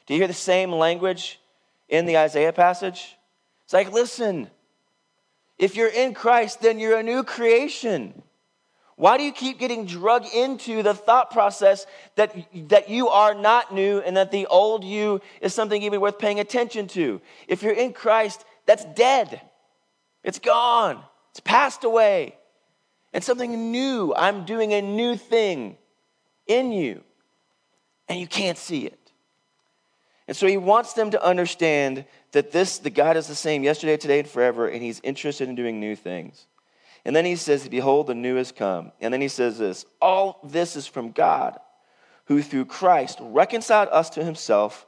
Do 0.06 0.14
you 0.14 0.20
hear 0.20 0.28
the 0.28 0.34
same 0.34 0.70
language 0.70 1.40
in 1.88 2.06
the 2.06 2.18
Isaiah 2.18 2.52
passage? 2.52 3.16
It's 3.64 3.72
like, 3.72 3.92
listen, 3.92 4.48
if 5.58 5.74
you're 5.74 5.88
in 5.88 6.14
Christ, 6.14 6.60
then 6.60 6.78
you're 6.78 6.98
a 6.98 7.02
new 7.02 7.24
creation. 7.24 8.22
Why 8.96 9.18
do 9.18 9.24
you 9.24 9.32
keep 9.32 9.58
getting 9.58 9.84
drug 9.84 10.24
into 10.34 10.82
the 10.82 10.94
thought 10.94 11.30
process 11.30 11.86
that, 12.14 12.34
that 12.68 12.88
you 12.88 13.08
are 13.08 13.34
not 13.34 13.72
new 13.72 14.00
and 14.00 14.16
that 14.16 14.30
the 14.30 14.46
old 14.46 14.84
you 14.84 15.20
is 15.42 15.54
something 15.54 15.82
even 15.82 16.00
worth 16.00 16.18
paying 16.18 16.40
attention 16.40 16.88
to? 16.88 17.20
If 17.46 17.62
you're 17.62 17.74
in 17.74 17.92
Christ, 17.92 18.44
that's 18.64 18.86
dead. 18.86 19.42
It's 20.24 20.38
gone. 20.38 21.02
It's 21.30 21.40
passed 21.40 21.84
away. 21.84 22.36
And 23.12 23.22
something 23.22 23.70
new, 23.70 24.14
I'm 24.14 24.46
doing 24.46 24.72
a 24.72 24.80
new 24.80 25.16
thing 25.16 25.76
in 26.46 26.72
you, 26.72 27.02
and 28.08 28.18
you 28.18 28.26
can't 28.26 28.58
see 28.58 28.86
it. 28.86 29.12
And 30.28 30.36
so 30.36 30.46
he 30.46 30.56
wants 30.56 30.94
them 30.94 31.10
to 31.12 31.24
understand 31.24 32.04
that 32.32 32.50
this, 32.50 32.78
the 32.78 32.90
God 32.90 33.16
is 33.16 33.28
the 33.28 33.34
same 33.34 33.62
yesterday, 33.62 33.96
today, 33.96 34.20
and 34.20 34.28
forever, 34.28 34.68
and 34.68 34.82
he's 34.82 35.00
interested 35.00 35.48
in 35.48 35.54
doing 35.54 35.80
new 35.80 35.96
things. 35.96 36.46
And 37.06 37.14
then 37.14 37.24
he 37.24 37.36
says, 37.36 37.68
Behold, 37.68 38.08
the 38.08 38.16
new 38.16 38.34
has 38.34 38.50
come. 38.50 38.90
And 39.00 39.14
then 39.14 39.20
he 39.20 39.28
says 39.28 39.58
this 39.58 39.86
All 40.02 40.40
this 40.42 40.74
is 40.74 40.88
from 40.88 41.12
God, 41.12 41.56
who 42.24 42.42
through 42.42 42.64
Christ 42.64 43.18
reconciled 43.22 43.88
us 43.92 44.10
to 44.10 44.24
himself 44.24 44.86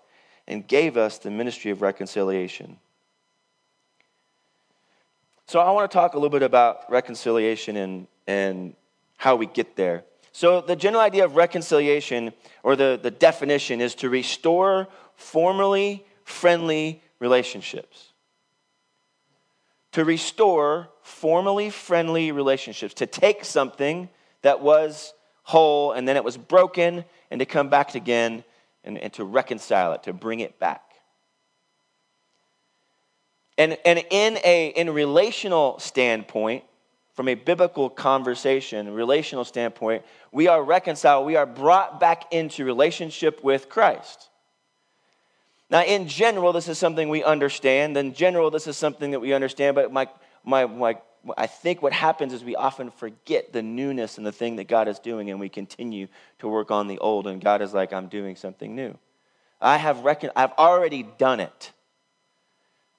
and 0.48 0.66
gave 0.66 0.96
us 0.96 1.18
the 1.18 1.30
ministry 1.30 1.70
of 1.70 1.80
reconciliation. 1.80 2.80
So 5.46 5.60
I 5.60 5.70
want 5.70 5.88
to 5.88 5.94
talk 5.94 6.14
a 6.14 6.16
little 6.16 6.28
bit 6.28 6.42
about 6.42 6.90
reconciliation 6.90 7.76
and, 7.76 8.08
and 8.26 8.74
how 9.16 9.36
we 9.36 9.46
get 9.46 9.76
there. 9.76 10.02
So, 10.32 10.60
the 10.60 10.76
general 10.76 11.02
idea 11.02 11.24
of 11.24 11.36
reconciliation, 11.36 12.32
or 12.62 12.74
the, 12.76 12.98
the 13.00 13.10
definition, 13.10 13.80
is 13.80 13.94
to 13.96 14.10
restore 14.10 14.88
formerly 15.14 16.04
friendly 16.24 17.00
relationships. 17.18 18.07
To 19.92 20.04
restore 20.04 20.88
formerly 21.02 21.70
friendly 21.70 22.32
relationships. 22.32 22.94
To 22.94 23.06
take 23.06 23.44
something 23.44 24.08
that 24.42 24.60
was 24.60 25.14
whole 25.42 25.92
and 25.92 26.06
then 26.06 26.16
it 26.16 26.24
was 26.24 26.36
broken 26.36 27.04
and 27.30 27.38
to 27.40 27.46
come 27.46 27.68
back 27.68 27.94
again 27.94 28.44
and, 28.84 28.98
and 28.98 29.12
to 29.14 29.24
reconcile 29.24 29.92
it, 29.94 30.02
to 30.02 30.12
bring 30.12 30.40
it 30.40 30.58
back. 30.58 30.82
And, 33.56 33.76
and 33.84 34.04
in 34.10 34.38
a 34.44 34.68
in 34.68 34.90
relational 34.90 35.78
standpoint, 35.80 36.64
from 37.14 37.26
a 37.26 37.34
biblical 37.34 37.90
conversation, 37.90 38.94
relational 38.94 39.44
standpoint, 39.44 40.04
we 40.30 40.46
are 40.46 40.62
reconciled, 40.62 41.26
we 41.26 41.34
are 41.34 41.46
brought 41.46 41.98
back 41.98 42.32
into 42.32 42.64
relationship 42.64 43.42
with 43.42 43.68
Christ. 43.68 44.28
Now, 45.70 45.84
in 45.84 46.08
general, 46.08 46.52
this 46.52 46.68
is 46.68 46.78
something 46.78 47.08
we 47.08 47.22
understand. 47.22 47.96
In 47.96 48.14
general, 48.14 48.50
this 48.50 48.66
is 48.66 48.76
something 48.76 49.10
that 49.10 49.20
we 49.20 49.32
understand, 49.34 49.74
but 49.74 49.92
my, 49.92 50.08
my, 50.44 50.66
my, 50.66 50.98
I 51.36 51.46
think 51.46 51.82
what 51.82 51.92
happens 51.92 52.32
is 52.32 52.42
we 52.42 52.56
often 52.56 52.90
forget 52.90 53.52
the 53.52 53.62
newness 53.62 54.16
and 54.16 54.26
the 54.26 54.32
thing 54.32 54.56
that 54.56 54.68
God 54.68 54.88
is 54.88 54.98
doing, 54.98 55.30
and 55.30 55.38
we 55.38 55.50
continue 55.50 56.08
to 56.38 56.48
work 56.48 56.70
on 56.70 56.88
the 56.88 56.98
old, 56.98 57.26
and 57.26 57.42
God 57.42 57.60
is 57.60 57.74
like, 57.74 57.92
I'm 57.92 58.08
doing 58.08 58.34
something 58.34 58.74
new. 58.74 58.96
I 59.60 59.76
have 59.76 60.04
recon- 60.04 60.30
I've 60.34 60.52
already 60.52 61.02
done 61.02 61.40
it, 61.40 61.72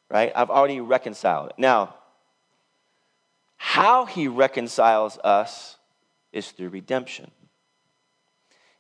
right? 0.10 0.32
I've 0.36 0.50
already 0.52 0.80
reconciled 0.80 1.50
it. 1.50 1.56
Now, 1.58 1.96
how 3.58 4.06
he 4.06 4.28
reconciles 4.28 5.18
us 5.24 5.78
is 6.32 6.52
through 6.52 6.70
redemption. 6.70 7.32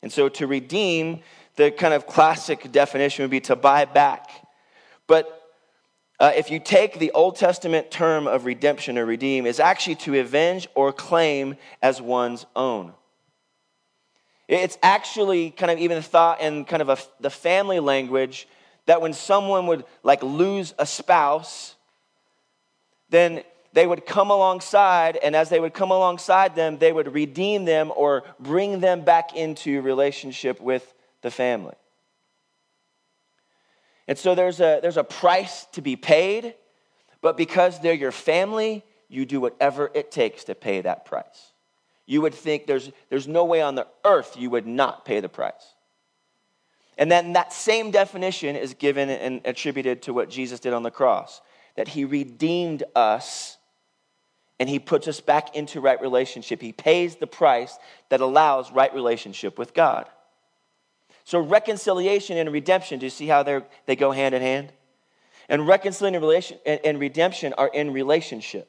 And 0.01 0.11
so 0.11 0.29
to 0.29 0.47
redeem, 0.47 1.21
the 1.55 1.71
kind 1.71 1.93
of 1.93 2.07
classic 2.07 2.71
definition 2.71 3.23
would 3.23 3.31
be 3.31 3.41
to 3.41 3.55
buy 3.55 3.85
back. 3.85 4.29
But 5.07 5.35
uh, 6.19 6.31
if 6.35 6.51
you 6.51 6.59
take 6.59 6.99
the 6.99 7.11
Old 7.11 7.37
Testament 7.37 7.91
term 7.91 8.27
of 8.27 8.45
redemption 8.45 8.97
or 8.97 9.05
redeem, 9.05 9.45
is 9.45 9.59
actually 9.59 9.95
to 9.95 10.19
avenge 10.19 10.67
or 10.75 10.91
claim 10.91 11.55
as 11.81 12.01
one's 12.01 12.45
own. 12.55 12.93
It's 14.49 14.77
actually 14.81 15.51
kind 15.51 15.71
of 15.71 15.77
even 15.77 16.01
thought 16.01 16.41
in 16.41 16.65
kind 16.65 16.81
of 16.81 16.89
a, 16.89 16.97
the 17.19 17.29
family 17.29 17.79
language 17.79 18.47
that 18.87 19.01
when 19.01 19.13
someone 19.13 19.67
would 19.67 19.85
like 20.03 20.23
lose 20.23 20.73
a 20.79 20.85
spouse, 20.85 21.75
then 23.09 23.43
they 23.73 23.85
would 23.85 24.05
come 24.05 24.31
alongside, 24.31 25.17
and 25.17 25.35
as 25.35 25.49
they 25.49 25.59
would 25.59 25.73
come 25.73 25.91
alongside 25.91 26.55
them, 26.55 26.79
they 26.79 26.91
would 26.91 27.13
redeem 27.13 27.65
them 27.65 27.91
or 27.95 28.23
bring 28.39 28.79
them 28.79 29.01
back 29.01 29.35
into 29.35 29.81
relationship 29.81 30.59
with 30.59 30.93
the 31.21 31.31
family. 31.31 31.75
And 34.07 34.17
so 34.17 34.33
there's 34.33 34.59
a, 34.59 34.79
there's 34.81 34.97
a 34.97 35.03
price 35.03 35.65
to 35.73 35.81
be 35.81 35.95
paid, 35.95 36.55
but 37.21 37.37
because 37.37 37.79
they're 37.79 37.93
your 37.93 38.11
family, 38.11 38.83
you 39.07 39.25
do 39.25 39.39
whatever 39.39 39.91
it 39.93 40.11
takes 40.11 40.45
to 40.45 40.55
pay 40.55 40.81
that 40.81 41.05
price. 41.05 41.53
You 42.05 42.21
would 42.21 42.33
think 42.33 42.65
there's, 42.65 42.91
there's 43.09 43.27
no 43.27 43.45
way 43.45 43.61
on 43.61 43.75
the 43.75 43.87
earth 44.03 44.35
you 44.37 44.49
would 44.49 44.65
not 44.65 45.05
pay 45.05 45.19
the 45.19 45.29
price. 45.29 45.75
And 46.97 47.11
then 47.11 47.33
that 47.33 47.53
same 47.53 47.91
definition 47.91 48.55
is 48.55 48.73
given 48.73 49.09
and 49.09 49.41
attributed 49.45 50.01
to 50.03 50.13
what 50.13 50.29
Jesus 50.29 50.59
did 50.59 50.73
on 50.73 50.83
the 50.83 50.91
cross 50.91 51.41
that 51.75 51.87
he 51.87 52.03
redeemed 52.03 52.83
us 52.95 53.57
and 54.59 54.67
he 54.67 54.79
puts 54.79 55.07
us 55.07 55.21
back 55.21 55.55
into 55.55 55.79
right 55.79 56.01
relationship. 56.01 56.61
He 56.61 56.73
pays 56.73 57.15
the 57.15 57.27
price 57.27 57.77
that 58.09 58.19
allows 58.19 58.71
right 58.71 58.93
relationship 58.93 59.57
with 59.57 59.73
God. 59.73 60.09
So, 61.29 61.39
reconciliation 61.39 62.37
and 62.37 62.51
redemption, 62.51 62.97
do 62.97 63.05
you 63.05 63.11
see 63.11 63.27
how 63.27 63.43
they 63.43 63.95
go 63.95 64.09
hand 64.09 64.33
in 64.33 64.41
hand? 64.41 64.73
And 65.47 65.67
reconciliation 65.67 66.57
and 66.65 66.99
redemption 66.99 67.53
are 67.53 67.67
in 67.67 67.93
relationship. 67.93 68.67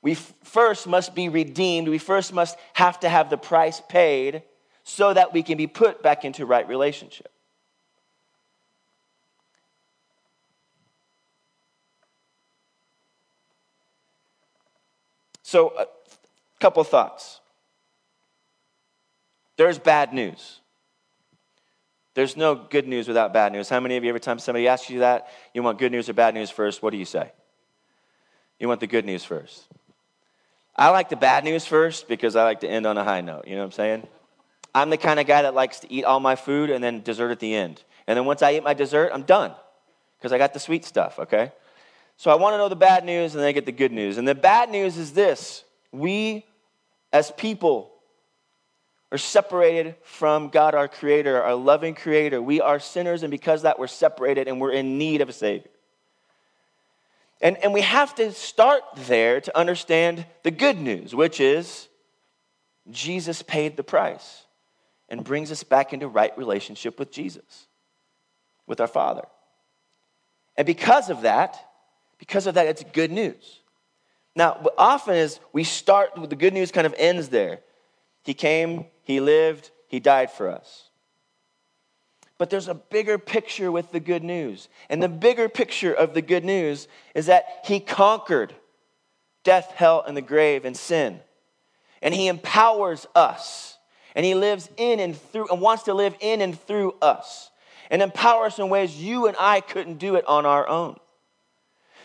We 0.00 0.14
first 0.14 0.86
must 0.86 1.12
be 1.12 1.28
redeemed. 1.28 1.88
We 1.88 1.98
first 1.98 2.32
must 2.32 2.56
have 2.74 3.00
to 3.00 3.08
have 3.08 3.30
the 3.30 3.36
price 3.36 3.82
paid 3.88 4.44
so 4.84 5.12
that 5.12 5.32
we 5.32 5.42
can 5.42 5.58
be 5.58 5.66
put 5.66 6.04
back 6.04 6.24
into 6.24 6.46
right 6.46 6.68
relationship. 6.68 7.32
So, 15.42 15.76
a 15.76 15.86
couple 16.60 16.84
thoughts. 16.84 17.40
There's 19.56 19.80
bad 19.80 20.12
news. 20.12 20.60
There's 22.14 22.36
no 22.36 22.54
good 22.54 22.86
news 22.86 23.08
without 23.08 23.32
bad 23.32 23.52
news. 23.52 23.68
How 23.68 23.80
many 23.80 23.96
of 23.96 24.04
you, 24.04 24.08
every 24.08 24.20
time 24.20 24.38
somebody 24.38 24.68
asks 24.68 24.88
you 24.88 25.00
that, 25.00 25.28
you 25.52 25.62
want 25.62 25.78
good 25.78 25.92
news 25.92 26.08
or 26.08 26.12
bad 26.12 26.34
news 26.34 26.48
first, 26.50 26.82
what 26.82 26.90
do 26.90 26.96
you 26.96 27.04
say? 27.04 27.32
You 28.60 28.68
want 28.68 28.80
the 28.80 28.86
good 28.86 29.04
news 29.04 29.24
first. 29.24 29.64
I 30.76 30.90
like 30.90 31.08
the 31.08 31.16
bad 31.16 31.44
news 31.44 31.66
first 31.66 32.08
because 32.08 32.36
I 32.36 32.44
like 32.44 32.60
to 32.60 32.68
end 32.68 32.86
on 32.86 32.96
a 32.96 33.04
high 33.04 33.20
note. 33.20 33.46
You 33.46 33.54
know 33.54 33.60
what 33.60 33.66
I'm 33.66 33.72
saying? 33.72 34.06
I'm 34.74 34.90
the 34.90 34.96
kind 34.96 35.20
of 35.20 35.26
guy 35.26 35.42
that 35.42 35.54
likes 35.54 35.80
to 35.80 35.92
eat 35.92 36.04
all 36.04 36.20
my 36.20 36.36
food 36.36 36.70
and 36.70 36.82
then 36.82 37.02
dessert 37.02 37.30
at 37.30 37.40
the 37.40 37.54
end. 37.54 37.82
And 38.06 38.16
then 38.16 38.26
once 38.26 38.42
I 38.42 38.54
eat 38.54 38.64
my 38.64 38.74
dessert, 38.74 39.10
I'm 39.12 39.22
done 39.22 39.52
because 40.18 40.32
I 40.32 40.38
got 40.38 40.52
the 40.52 40.60
sweet 40.60 40.84
stuff, 40.84 41.18
okay? 41.18 41.52
So 42.16 42.30
I 42.30 42.36
want 42.36 42.54
to 42.54 42.58
know 42.58 42.68
the 42.68 42.76
bad 42.76 43.04
news 43.04 43.34
and 43.34 43.42
then 43.42 43.48
I 43.48 43.52
get 43.52 43.66
the 43.66 43.72
good 43.72 43.92
news. 43.92 44.18
And 44.18 44.26
the 44.26 44.34
bad 44.34 44.70
news 44.70 44.96
is 44.96 45.12
this 45.12 45.64
we 45.92 46.44
as 47.12 47.30
people 47.32 47.93
are 49.14 49.18
separated 49.18 49.94
from 50.02 50.48
God, 50.48 50.74
our 50.74 50.88
Creator, 50.88 51.40
our 51.40 51.54
loving 51.54 51.94
Creator. 51.94 52.42
We 52.42 52.60
are 52.60 52.80
sinners, 52.80 53.22
and 53.22 53.30
because 53.30 53.62
that, 53.62 53.78
we're 53.78 53.86
separated 53.86 54.48
and 54.48 54.60
we're 54.60 54.72
in 54.72 54.98
need 54.98 55.20
of 55.20 55.28
a 55.28 55.32
Savior. 55.32 55.70
And, 57.40 57.56
and 57.58 57.72
we 57.72 57.82
have 57.82 58.16
to 58.16 58.32
start 58.32 58.82
there 59.06 59.40
to 59.40 59.56
understand 59.56 60.26
the 60.42 60.50
good 60.50 60.78
news, 60.78 61.14
which 61.14 61.40
is 61.40 61.86
Jesus 62.90 63.40
paid 63.40 63.76
the 63.76 63.84
price 63.84 64.42
and 65.08 65.22
brings 65.22 65.52
us 65.52 65.62
back 65.62 65.92
into 65.92 66.08
right 66.08 66.36
relationship 66.36 66.98
with 66.98 67.12
Jesus, 67.12 67.68
with 68.66 68.80
our 68.80 68.88
Father. 68.88 69.28
And 70.56 70.66
because 70.66 71.08
of 71.08 71.22
that, 71.22 71.56
because 72.18 72.48
of 72.48 72.56
that, 72.56 72.66
it's 72.66 72.82
good 72.92 73.12
news. 73.12 73.60
Now, 74.34 74.58
what 74.60 74.74
often 74.76 75.14
is 75.14 75.38
we 75.52 75.62
start, 75.62 76.10
the 76.16 76.34
good 76.34 76.52
news 76.52 76.72
kind 76.72 76.84
of 76.84 76.96
ends 76.98 77.28
there. 77.28 77.60
He 78.24 78.34
came, 78.34 78.86
he 79.02 79.20
lived, 79.20 79.70
He 79.86 80.00
died 80.00 80.30
for 80.30 80.48
us. 80.48 80.88
But 82.36 82.50
there's 82.50 82.68
a 82.68 82.74
bigger 82.74 83.16
picture 83.16 83.70
with 83.70 83.92
the 83.92 84.00
good 84.00 84.24
news. 84.24 84.68
And 84.88 85.02
the 85.02 85.08
bigger 85.08 85.48
picture 85.48 85.92
of 85.94 86.14
the 86.14 86.22
good 86.22 86.44
news 86.44 86.88
is 87.14 87.26
that 87.26 87.46
He 87.64 87.78
conquered 87.78 88.54
death, 89.44 89.72
hell, 89.76 90.02
and 90.06 90.16
the 90.16 90.22
grave 90.22 90.64
and 90.64 90.76
sin. 90.76 91.20
And 92.02 92.12
He 92.12 92.26
empowers 92.26 93.06
us. 93.14 93.78
And 94.16 94.26
He 94.26 94.34
lives 94.34 94.68
in 94.76 94.98
and 94.98 95.16
through 95.16 95.48
and 95.48 95.60
wants 95.60 95.84
to 95.84 95.94
live 95.94 96.16
in 96.20 96.40
and 96.40 96.58
through 96.58 96.96
us 97.00 97.50
and 97.90 98.02
empower 98.02 98.46
us 98.46 98.58
in 98.58 98.68
ways 98.68 98.96
you 99.00 99.26
and 99.26 99.36
I 99.38 99.60
couldn't 99.60 99.98
do 99.98 100.16
it 100.16 100.26
on 100.26 100.46
our 100.46 100.66
own. 100.66 100.98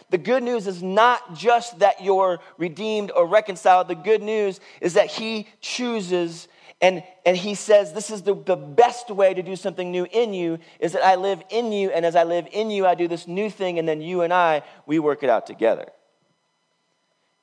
The 0.10 0.18
good 0.18 0.44
news 0.44 0.68
is 0.68 0.82
not 0.82 1.36
just 1.36 1.80
that 1.80 2.04
you're 2.04 2.40
redeemed 2.58 3.12
or 3.12 3.28
reconciled. 3.28 3.88
The 3.88 3.96
good 3.96 4.24
news 4.24 4.60
is 4.82 4.96
that 4.96 5.08
He 5.08 5.48
chooses 5.62 6.48
and, 6.82 7.04
and 7.26 7.38
He 7.38 7.56
says, 7.56 7.94
This 7.94 8.10
is 8.10 8.24
the, 8.24 8.34
the 8.34 8.56
best 8.56 9.12
way 9.12 9.34
to 9.34 9.44
do 9.44 9.56
something 9.56 9.92
new 9.92 10.08
in 10.12 10.34
you 10.34 10.60
is 10.80 10.94
that 10.94 11.04
I 11.04 11.16
live 11.16 11.44
in 11.50 11.72
you. 11.72 11.92
And 11.92 12.06
as 12.06 12.16
I 12.16 12.24
live 12.24 12.48
in 12.52 12.72
you, 12.72 12.88
I 12.88 12.96
do 12.96 13.08
this 13.08 13.28
new 13.28 13.50
thing. 13.50 13.78
And 13.78 13.88
then 13.88 14.02
you 14.02 14.22
and 14.22 14.34
I, 14.34 14.64
we 14.86 14.98
work 14.98 15.22
it 15.24 15.30
out 15.30 15.46
together. 15.46 15.90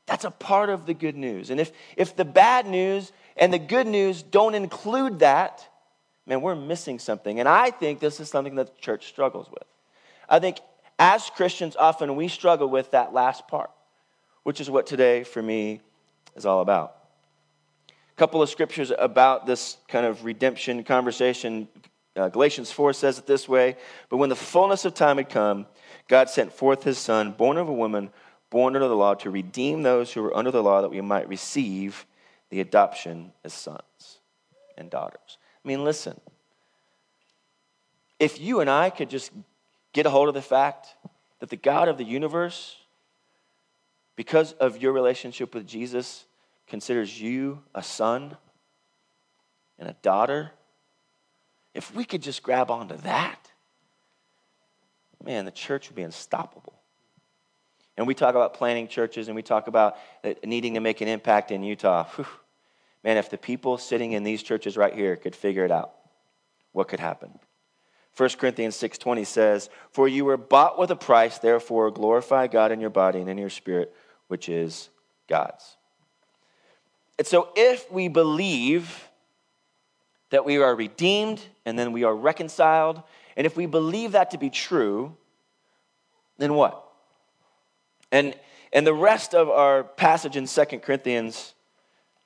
That's 0.07 0.25
a 0.25 0.31
part 0.31 0.71
of 0.71 0.87
the 0.87 0.95
good 0.95 1.17
news. 1.17 1.51
And 1.51 1.61
if, 1.61 1.73
if 1.97 2.17
the 2.17 2.25
bad 2.25 2.67
news 2.67 3.13
and 3.37 3.53
the 3.53 3.59
good 3.59 3.87
news 3.87 4.23
don't 4.23 4.55
include 4.55 5.19
that, 5.19 5.69
man, 6.27 6.41
we're 6.41 6.55
missing 6.55 6.99
something. 6.99 7.39
And 7.41 7.49
I 7.49 7.71
think 7.71 8.01
this 8.01 8.21
is 8.21 8.29
something 8.29 8.55
that 8.57 8.75
the 8.75 8.81
church 8.81 9.09
struggles 9.09 9.51
with. 9.51 9.65
I 10.29 10.39
think 10.39 10.59
as 10.99 11.31
Christians, 11.31 11.77
often 11.77 12.17
we 12.17 12.29
struggle 12.29 12.69
with 12.69 12.93
that 12.93 13.13
last 13.13 13.49
part, 13.49 13.71
which 14.43 14.61
is 14.61 14.71
what 14.71 14.87
today 14.87 15.25
for 15.25 15.43
me 15.43 15.81
is 16.35 16.47
all 16.47 16.61
about. 16.61 16.97
A 17.89 18.17
couple 18.17 18.41
of 18.41 18.49
scriptures 18.49 18.93
about 18.99 19.47
this 19.47 19.77
kind 19.89 20.07
of 20.07 20.25
redemption 20.25 20.83
conversation. 20.85 21.69
Uh, 22.15 22.29
Galatians 22.29 22.73
4 22.73 22.95
says 22.95 23.19
it 23.19 23.27
this 23.27 23.49
way 23.49 23.77
But 24.09 24.17
when 24.17 24.31
the 24.31 24.37
fullness 24.37 24.85
of 24.85 24.95
time 24.95 25.19
had 25.19 25.29
come, 25.29 25.67
God 26.09 26.31
sent 26.31 26.53
forth 26.53 26.83
his 26.83 26.99
son, 26.99 27.33
born 27.33 27.59
of 27.59 27.69
a 27.69 27.75
woman, 27.75 28.11
born 28.49 28.75
under 28.75 28.89
the 28.89 28.97
law, 28.97 29.15
to 29.15 29.31
redeem 29.31 29.83
those 29.83 30.13
who 30.13 30.23
were 30.23 30.37
under 30.37 30.51
the 30.51 30.63
law, 30.63 30.81
that 30.81 30.91
we 30.91 31.01
might 31.01 31.29
receive 31.29 32.07
the 32.49 32.61
adoption 32.61 33.33
as 33.45 33.53
sons 33.53 34.21
and 34.79 34.89
daughters. 34.89 35.39
I 35.65 35.69
mean, 35.69 35.85
listen. 35.85 36.19
If 38.19 38.41
you 38.41 38.61
and 38.61 38.71
I 38.71 38.89
could 38.89 39.11
just 39.11 39.31
get 39.97 40.05
a 40.05 40.11
hold 40.11 40.29
of 40.29 40.35
the 40.35 40.43
fact 40.43 40.89
that 41.41 41.49
the 41.49 41.57
God 41.57 41.89
of 41.89 41.97
the 41.97 42.05
universe, 42.05 42.77
because 44.15 44.53
of 44.53 44.77
your 44.77 44.93
relationship 44.93 45.55
with 45.55 45.67
Jesus, 45.67 46.27
considers 46.67 47.19
you 47.19 47.63
a 47.75 47.83
son 47.83 48.37
and 49.79 49.89
a 49.89 49.97
daughter. 50.03 50.51
If 51.73 51.95
we 51.95 52.05
could 52.05 52.21
just 52.21 52.43
grab 52.43 52.71
onto 52.71 52.97
that, 52.99 53.51
man, 55.25 55.47
the 55.47 55.51
church 55.51 55.89
would 55.89 55.97
be 55.97 56.03
unstoppable. 56.03 56.75
And 57.97 58.07
we 58.07 58.13
talk 58.13 58.35
about 58.35 58.53
planting 58.53 58.89
churches 58.89 59.29
and 59.29 59.35
we 59.35 59.43
talk 59.43 59.67
about 59.67 59.97
uh, 60.23 60.35
needing 60.45 60.75
to 60.75 60.81
make 60.81 61.01
an 61.01 61.09
impact 61.09 61.51
in 61.51 61.63
Utah. 61.63 62.05
Whew. 62.17 62.27
Man, 63.03 63.17
if 63.17 63.31
the 63.31 63.39
people 63.39 63.79
sitting 63.79 64.13
in 64.13 64.25
these 64.25 64.43
churches 64.43 64.77
right 64.77 64.93
here 64.93 65.17
could 65.17 65.35
figure 65.35 65.65
it 65.65 65.71
out, 65.71 65.95
what 66.73 66.89
could 66.89 67.01
happen? 67.01 67.39
1 68.17 68.39
Corinthians 68.39 68.77
6:20 68.77 69.25
says, 69.25 69.69
"For 69.91 70.09
you 70.09 70.25
were 70.25 70.39
bought 70.39 70.79
with 70.79 70.91
a 70.91 70.97
price, 70.97 71.39
therefore 71.39 71.91
glorify 71.91 72.47
God 72.47 72.73
in 72.73 72.81
your 72.81 72.91
body 72.91 73.21
and 73.21 73.29
in 73.29 73.37
your 73.37 73.51
spirit, 73.51 73.95
which 74.29 74.49
is 74.49 74.89
God's." 75.29 75.77
And 77.19 77.27
so 77.27 77.51
if 77.55 77.91
we 77.91 78.09
believe 78.09 79.11
that 80.31 80.45
we 80.45 80.57
are 80.57 80.75
redeemed 80.75 81.43
and 81.65 81.79
then 81.79 81.93
we 81.93 82.05
are 82.05 82.15
reconciled, 82.15 83.03
and 83.37 83.47
if 83.47 83.57
we 83.57 83.67
believe 83.67 84.13
that 84.13 84.31
to 84.31 84.39
be 84.39 84.51
true, 84.51 85.17
then 86.39 86.55
what? 86.55 86.83
And 88.11 88.39
and 88.73 88.87
the 88.87 88.95
rest 88.95 89.35
of 89.35 89.49
our 89.51 89.85
passage 89.85 90.37
in 90.37 90.47
2 90.47 90.83
Corinthians 90.83 91.55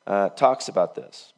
uh, 0.07 0.31
talks 0.31 0.69
about 0.69 0.95
this. 0.95 1.33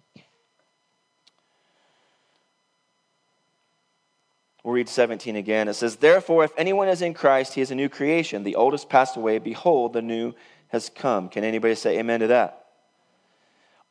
We'll 4.63 4.75
read 4.75 4.89
17 4.89 5.35
again. 5.35 5.69
It 5.69 5.75
says, 5.75 5.97
Therefore, 5.97 6.45
if 6.45 6.53
anyone 6.57 6.89
is 6.89 7.03
in 7.03 7.15
Christ, 7.15 7.55
he 7.55 7.61
is 7.61 7.71
a 7.71 7.75
new 7.75 7.89
creation. 7.89 8.45
The 8.45 8.55
old 8.55 8.75
has 8.75 8.85
passed 8.85 9.17
away. 9.17 9.39
Behold, 9.39 9.93
the 9.93 10.03
new 10.03 10.35
has 10.69 10.89
come. 10.89 11.29
Can 11.29 11.43
anybody 11.43 11.75
say 11.75 11.99
amen 11.99 12.21
to 12.21 12.29
that? 12.29 12.67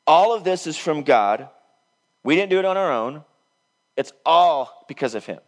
All 0.08 0.34
of 0.34 0.44
this 0.44 0.68
is 0.68 0.78
from 0.78 1.04
God. 1.04 1.50
We 2.24 2.36
didn't 2.36 2.52
do 2.52 2.60
it 2.60 2.66
on 2.66 2.78
our 2.78 2.92
own. 2.92 3.24
It's 3.98 4.14
all 4.26 4.86
because 4.88 5.14
of 5.14 5.26
Him, 5.26 5.40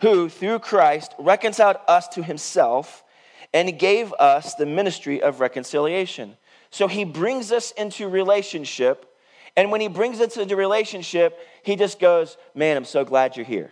who, 0.00 0.28
through 0.28 0.60
Christ, 0.60 1.14
reconciled 1.18 1.76
us 1.86 2.08
to 2.08 2.22
Himself 2.22 3.04
and 3.52 3.78
gave 3.78 4.12
us 4.14 4.54
the 4.54 4.66
ministry 4.66 5.22
of 5.22 5.40
reconciliation. 5.40 6.36
So 6.70 6.88
He 6.88 7.04
brings 7.04 7.52
us 7.52 7.72
into 7.72 8.08
relationship. 8.08 9.06
And 9.54 9.70
when 9.70 9.82
He 9.82 9.88
brings 9.88 10.20
us 10.20 10.38
into 10.38 10.56
relationship, 10.56 11.38
He 11.62 11.76
just 11.76 12.00
goes, 12.00 12.38
Man, 12.54 12.78
I'm 12.78 12.86
so 12.86 13.04
glad 13.04 13.36
you're 13.36 13.44
here. 13.44 13.70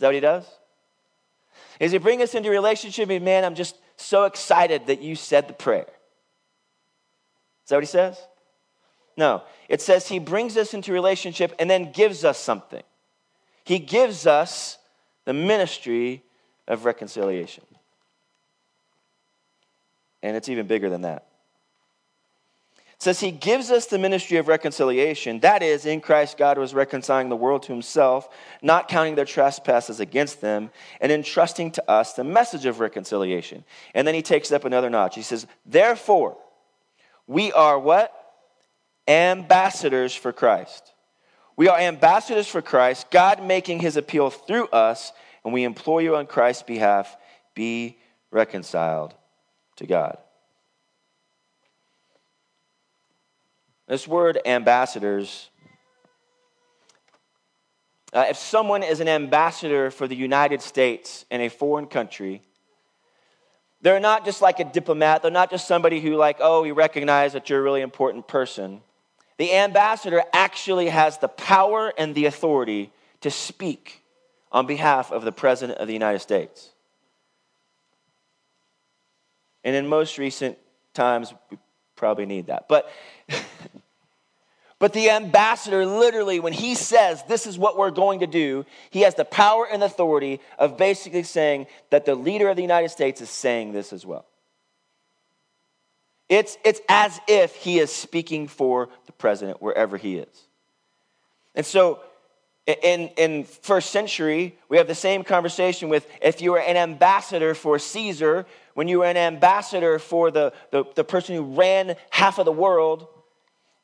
Is 0.00 0.02
that 0.02 0.08
what 0.08 0.14
he 0.14 0.20
does? 0.20 0.46
Is 1.78 1.92
he 1.92 1.98
bring 1.98 2.22
us 2.22 2.34
into 2.34 2.48
relationship 2.48 3.10
and 3.10 3.22
man, 3.22 3.44
I'm 3.44 3.54
just 3.54 3.76
so 3.98 4.24
excited 4.24 4.86
that 4.86 5.02
you 5.02 5.14
said 5.14 5.46
the 5.46 5.52
prayer. 5.52 5.84
Is 7.64 7.68
that 7.68 7.76
what 7.76 7.82
he 7.82 7.86
says? 7.86 8.18
No. 9.18 9.42
It 9.68 9.82
says 9.82 10.08
he 10.08 10.18
brings 10.18 10.56
us 10.56 10.72
into 10.72 10.90
relationship 10.90 11.54
and 11.58 11.68
then 11.68 11.92
gives 11.92 12.24
us 12.24 12.38
something. 12.38 12.82
He 13.62 13.78
gives 13.78 14.26
us 14.26 14.78
the 15.26 15.34
ministry 15.34 16.22
of 16.66 16.86
reconciliation. 16.86 17.64
And 20.22 20.34
it's 20.34 20.48
even 20.48 20.66
bigger 20.66 20.88
than 20.88 21.02
that 21.02 21.29
says 23.00 23.18
he 23.18 23.30
gives 23.30 23.70
us 23.70 23.86
the 23.86 23.98
ministry 23.98 24.36
of 24.36 24.46
reconciliation. 24.46 25.40
That 25.40 25.62
is, 25.62 25.86
in 25.86 26.02
Christ, 26.02 26.36
God 26.36 26.58
was 26.58 26.74
reconciling 26.74 27.30
the 27.30 27.36
world 27.36 27.62
to 27.62 27.72
himself, 27.72 28.28
not 28.60 28.88
counting 28.88 29.14
their 29.14 29.24
trespasses 29.24 30.00
against 30.00 30.42
them, 30.42 30.70
and 31.00 31.10
entrusting 31.10 31.70
to 31.72 31.90
us 31.90 32.12
the 32.12 32.24
message 32.24 32.66
of 32.66 32.78
reconciliation. 32.78 33.64
And 33.94 34.06
then 34.06 34.14
he 34.14 34.20
takes 34.20 34.52
up 34.52 34.66
another 34.66 34.90
notch. 34.90 35.14
He 35.14 35.22
says, 35.22 35.46
Therefore, 35.64 36.36
we 37.26 37.50
are 37.52 37.78
what? 37.78 38.14
Ambassadors 39.08 40.14
for 40.14 40.30
Christ. 40.30 40.92
We 41.56 41.68
are 41.68 41.78
ambassadors 41.78 42.48
for 42.48 42.60
Christ, 42.60 43.10
God 43.10 43.42
making 43.42 43.80
his 43.80 43.96
appeal 43.96 44.28
through 44.28 44.66
us, 44.68 45.12
and 45.42 45.54
we 45.54 45.64
implore 45.64 46.02
you 46.02 46.16
on 46.16 46.26
Christ's 46.26 46.64
behalf 46.64 47.16
be 47.54 47.98
reconciled 48.30 49.14
to 49.76 49.86
God. 49.86 50.18
This 53.90 54.06
word 54.06 54.38
ambassadors, 54.46 55.50
uh, 58.12 58.26
if 58.28 58.36
someone 58.36 58.84
is 58.84 59.00
an 59.00 59.08
ambassador 59.08 59.90
for 59.90 60.06
the 60.06 60.14
United 60.14 60.62
States 60.62 61.26
in 61.28 61.40
a 61.40 61.48
foreign 61.48 61.86
country, 61.86 62.40
they're 63.80 63.98
not 63.98 64.24
just 64.24 64.40
like 64.40 64.60
a 64.60 64.64
diplomat. 64.64 65.22
They're 65.22 65.32
not 65.32 65.50
just 65.50 65.66
somebody 65.66 66.00
who, 66.00 66.14
like, 66.14 66.36
oh, 66.38 66.62
we 66.62 66.70
recognize 66.70 67.32
that 67.32 67.50
you're 67.50 67.58
a 67.58 67.62
really 67.62 67.80
important 67.80 68.28
person. 68.28 68.80
The 69.38 69.54
ambassador 69.54 70.22
actually 70.32 70.90
has 70.90 71.18
the 71.18 71.26
power 71.26 71.92
and 71.98 72.14
the 72.14 72.26
authority 72.26 72.92
to 73.22 73.30
speak 73.32 74.04
on 74.52 74.68
behalf 74.68 75.10
of 75.10 75.24
the 75.24 75.32
President 75.32 75.80
of 75.80 75.88
the 75.88 75.94
United 75.94 76.20
States. 76.20 76.70
And 79.64 79.74
in 79.74 79.88
most 79.88 80.16
recent 80.16 80.58
times, 80.94 81.34
we 81.50 81.58
probably 81.96 82.26
need 82.26 82.46
that. 82.46 82.68
But 82.68 82.88
But 84.80 84.94
the 84.94 85.10
ambassador, 85.10 85.84
literally, 85.84 86.40
when 86.40 86.54
he 86.54 86.74
says, 86.74 87.22
This 87.28 87.46
is 87.46 87.58
what 87.58 87.76
we're 87.76 87.90
going 87.90 88.20
to 88.20 88.26
do, 88.26 88.64
he 88.88 89.02
has 89.02 89.14
the 89.14 89.26
power 89.26 89.68
and 89.70 89.84
authority 89.84 90.40
of 90.58 90.78
basically 90.78 91.22
saying 91.22 91.66
that 91.90 92.06
the 92.06 92.14
leader 92.14 92.48
of 92.48 92.56
the 92.56 92.62
United 92.62 92.88
States 92.88 93.20
is 93.20 93.28
saying 93.28 93.72
this 93.72 93.92
as 93.92 94.06
well. 94.06 94.24
It's, 96.30 96.56
it's 96.64 96.80
as 96.88 97.20
if 97.28 97.54
he 97.56 97.78
is 97.78 97.92
speaking 97.92 98.48
for 98.48 98.88
the 99.04 99.12
president 99.12 99.60
wherever 99.60 99.98
he 99.98 100.16
is. 100.16 100.46
And 101.54 101.66
so, 101.66 102.00
in, 102.66 103.08
in 103.18 103.44
first 103.44 103.90
century, 103.90 104.56
we 104.70 104.78
have 104.78 104.86
the 104.86 104.94
same 104.94 105.24
conversation 105.24 105.90
with 105.90 106.06
if 106.22 106.40
you 106.40 106.52
were 106.52 106.60
an 106.60 106.78
ambassador 106.78 107.54
for 107.54 107.78
Caesar, 107.78 108.46
when 108.72 108.88
you 108.88 109.00
were 109.00 109.06
an 109.06 109.18
ambassador 109.18 109.98
for 109.98 110.30
the, 110.30 110.54
the, 110.70 110.84
the 110.94 111.04
person 111.04 111.34
who 111.34 111.42
ran 111.42 111.96
half 112.08 112.38
of 112.38 112.46
the 112.46 112.52
world, 112.52 113.08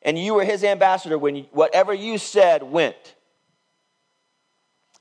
and 0.02 0.18
you 0.18 0.34
were 0.34 0.44
his 0.44 0.62
ambassador 0.64 1.18
when 1.18 1.36
you, 1.36 1.46
whatever 1.52 1.92
you 1.92 2.18
said 2.18 2.62
went. 2.62 3.14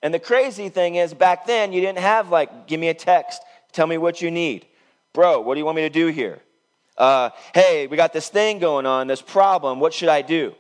And 0.01 0.13
the 0.13 0.19
crazy 0.19 0.69
thing 0.69 0.95
is, 0.95 1.13
back 1.13 1.45
then, 1.47 1.73
you 1.73 1.81
didn't 1.81 1.99
have, 1.99 2.29
like, 2.29 2.67
give 2.67 2.79
me 2.79 2.89
a 2.89 2.93
text, 2.93 3.41
tell 3.71 3.87
me 3.87 3.97
what 3.97 4.21
you 4.21 4.29
need. 4.29 4.65
Bro, 5.13 5.41
what 5.41 5.55
do 5.55 5.59
you 5.59 5.65
want 5.65 5.77
me 5.77 5.81
to 5.83 5.89
do 5.89 6.07
here? 6.07 6.39
Uh, 6.97 7.29
hey, 7.53 7.87
we 7.87 7.97
got 7.97 8.13
this 8.13 8.29
thing 8.29 8.59
going 8.59 8.85
on, 8.85 9.07
this 9.07 9.21
problem, 9.21 9.79
what 9.79 9.93
should 9.93 10.09
I 10.09 10.21
do? 10.21 10.53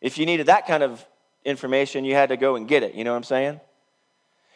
If 0.00 0.18
you 0.18 0.26
needed 0.26 0.46
that 0.46 0.66
kind 0.66 0.82
of 0.82 1.04
information, 1.44 2.04
you 2.04 2.14
had 2.14 2.30
to 2.30 2.36
go 2.36 2.56
and 2.56 2.66
get 2.66 2.82
it. 2.82 2.94
You 2.94 3.04
know 3.04 3.12
what 3.12 3.18
I'm 3.18 3.24
saying? 3.24 3.60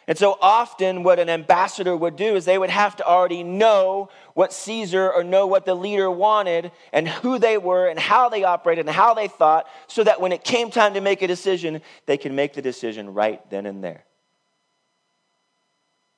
And 0.07 0.17
so 0.17 0.37
often, 0.39 1.01
what 1.01 1.17
an 1.17 1.29
ambassador 1.29 1.97
would 1.97 2.15
do 2.15 2.35
is 2.35 2.45
they 2.45 2.59
would 2.59 2.69
have 2.69 2.95
to 2.97 3.05
already 3.05 3.43
know 3.43 4.09
what 4.35 4.53
Caesar 4.53 5.11
or 5.11 5.23
know 5.23 5.47
what 5.47 5.65
the 5.65 5.73
leader 5.73 6.11
wanted 6.11 6.71
and 6.93 7.07
who 7.07 7.39
they 7.39 7.57
were 7.57 7.87
and 7.87 7.99
how 7.99 8.29
they 8.29 8.43
operated 8.43 8.85
and 8.85 8.95
how 8.95 9.15
they 9.15 9.27
thought, 9.27 9.67
so 9.87 10.03
that 10.03 10.21
when 10.21 10.31
it 10.31 10.43
came 10.43 10.69
time 10.69 10.93
to 10.93 11.01
make 11.01 11.23
a 11.23 11.27
decision, 11.27 11.81
they 12.05 12.17
could 12.17 12.33
make 12.33 12.53
the 12.53 12.61
decision 12.61 13.13
right 13.15 13.49
then 13.49 13.65
and 13.65 13.83
there. 13.83 14.05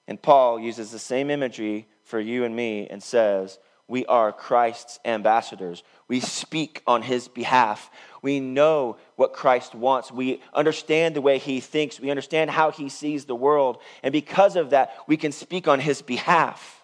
And 0.07 0.21
Paul 0.21 0.59
uses 0.59 0.91
the 0.91 0.99
same 0.99 1.29
imagery 1.29 1.87
for 2.03 2.19
you 2.19 2.43
and 2.45 2.55
me 2.55 2.87
and 2.89 3.03
says, 3.03 3.59
We 3.87 4.05
are 4.05 4.31
Christ's 4.31 4.99
ambassadors. 5.05 5.83
We 6.07 6.21
speak 6.21 6.81
on 6.87 7.01
his 7.01 7.27
behalf. 7.27 7.89
We 8.21 8.39
know 8.39 8.97
what 9.15 9.33
Christ 9.33 9.75
wants. 9.75 10.11
We 10.11 10.41
understand 10.53 11.15
the 11.15 11.21
way 11.21 11.37
he 11.37 11.59
thinks. 11.59 11.99
We 11.99 12.09
understand 12.09 12.49
how 12.49 12.71
he 12.71 12.89
sees 12.89 13.25
the 13.25 13.35
world. 13.35 13.77
And 14.03 14.11
because 14.11 14.55
of 14.55 14.71
that, 14.71 14.95
we 15.07 15.17
can 15.17 15.31
speak 15.31 15.67
on 15.67 15.79
his 15.79 16.01
behalf 16.01 16.83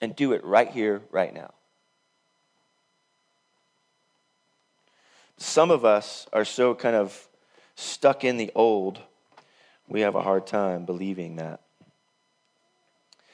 and 0.00 0.14
do 0.14 0.32
it 0.32 0.44
right 0.44 0.70
here, 0.70 1.02
right 1.10 1.32
now. 1.34 1.52
Some 5.38 5.70
of 5.70 5.84
us 5.84 6.26
are 6.32 6.44
so 6.44 6.74
kind 6.74 6.96
of 6.96 7.28
stuck 7.74 8.24
in 8.24 8.36
the 8.36 8.50
old, 8.54 9.00
we 9.88 10.00
have 10.00 10.14
a 10.14 10.22
hard 10.22 10.46
time 10.46 10.84
believing 10.84 11.36
that. 11.36 11.60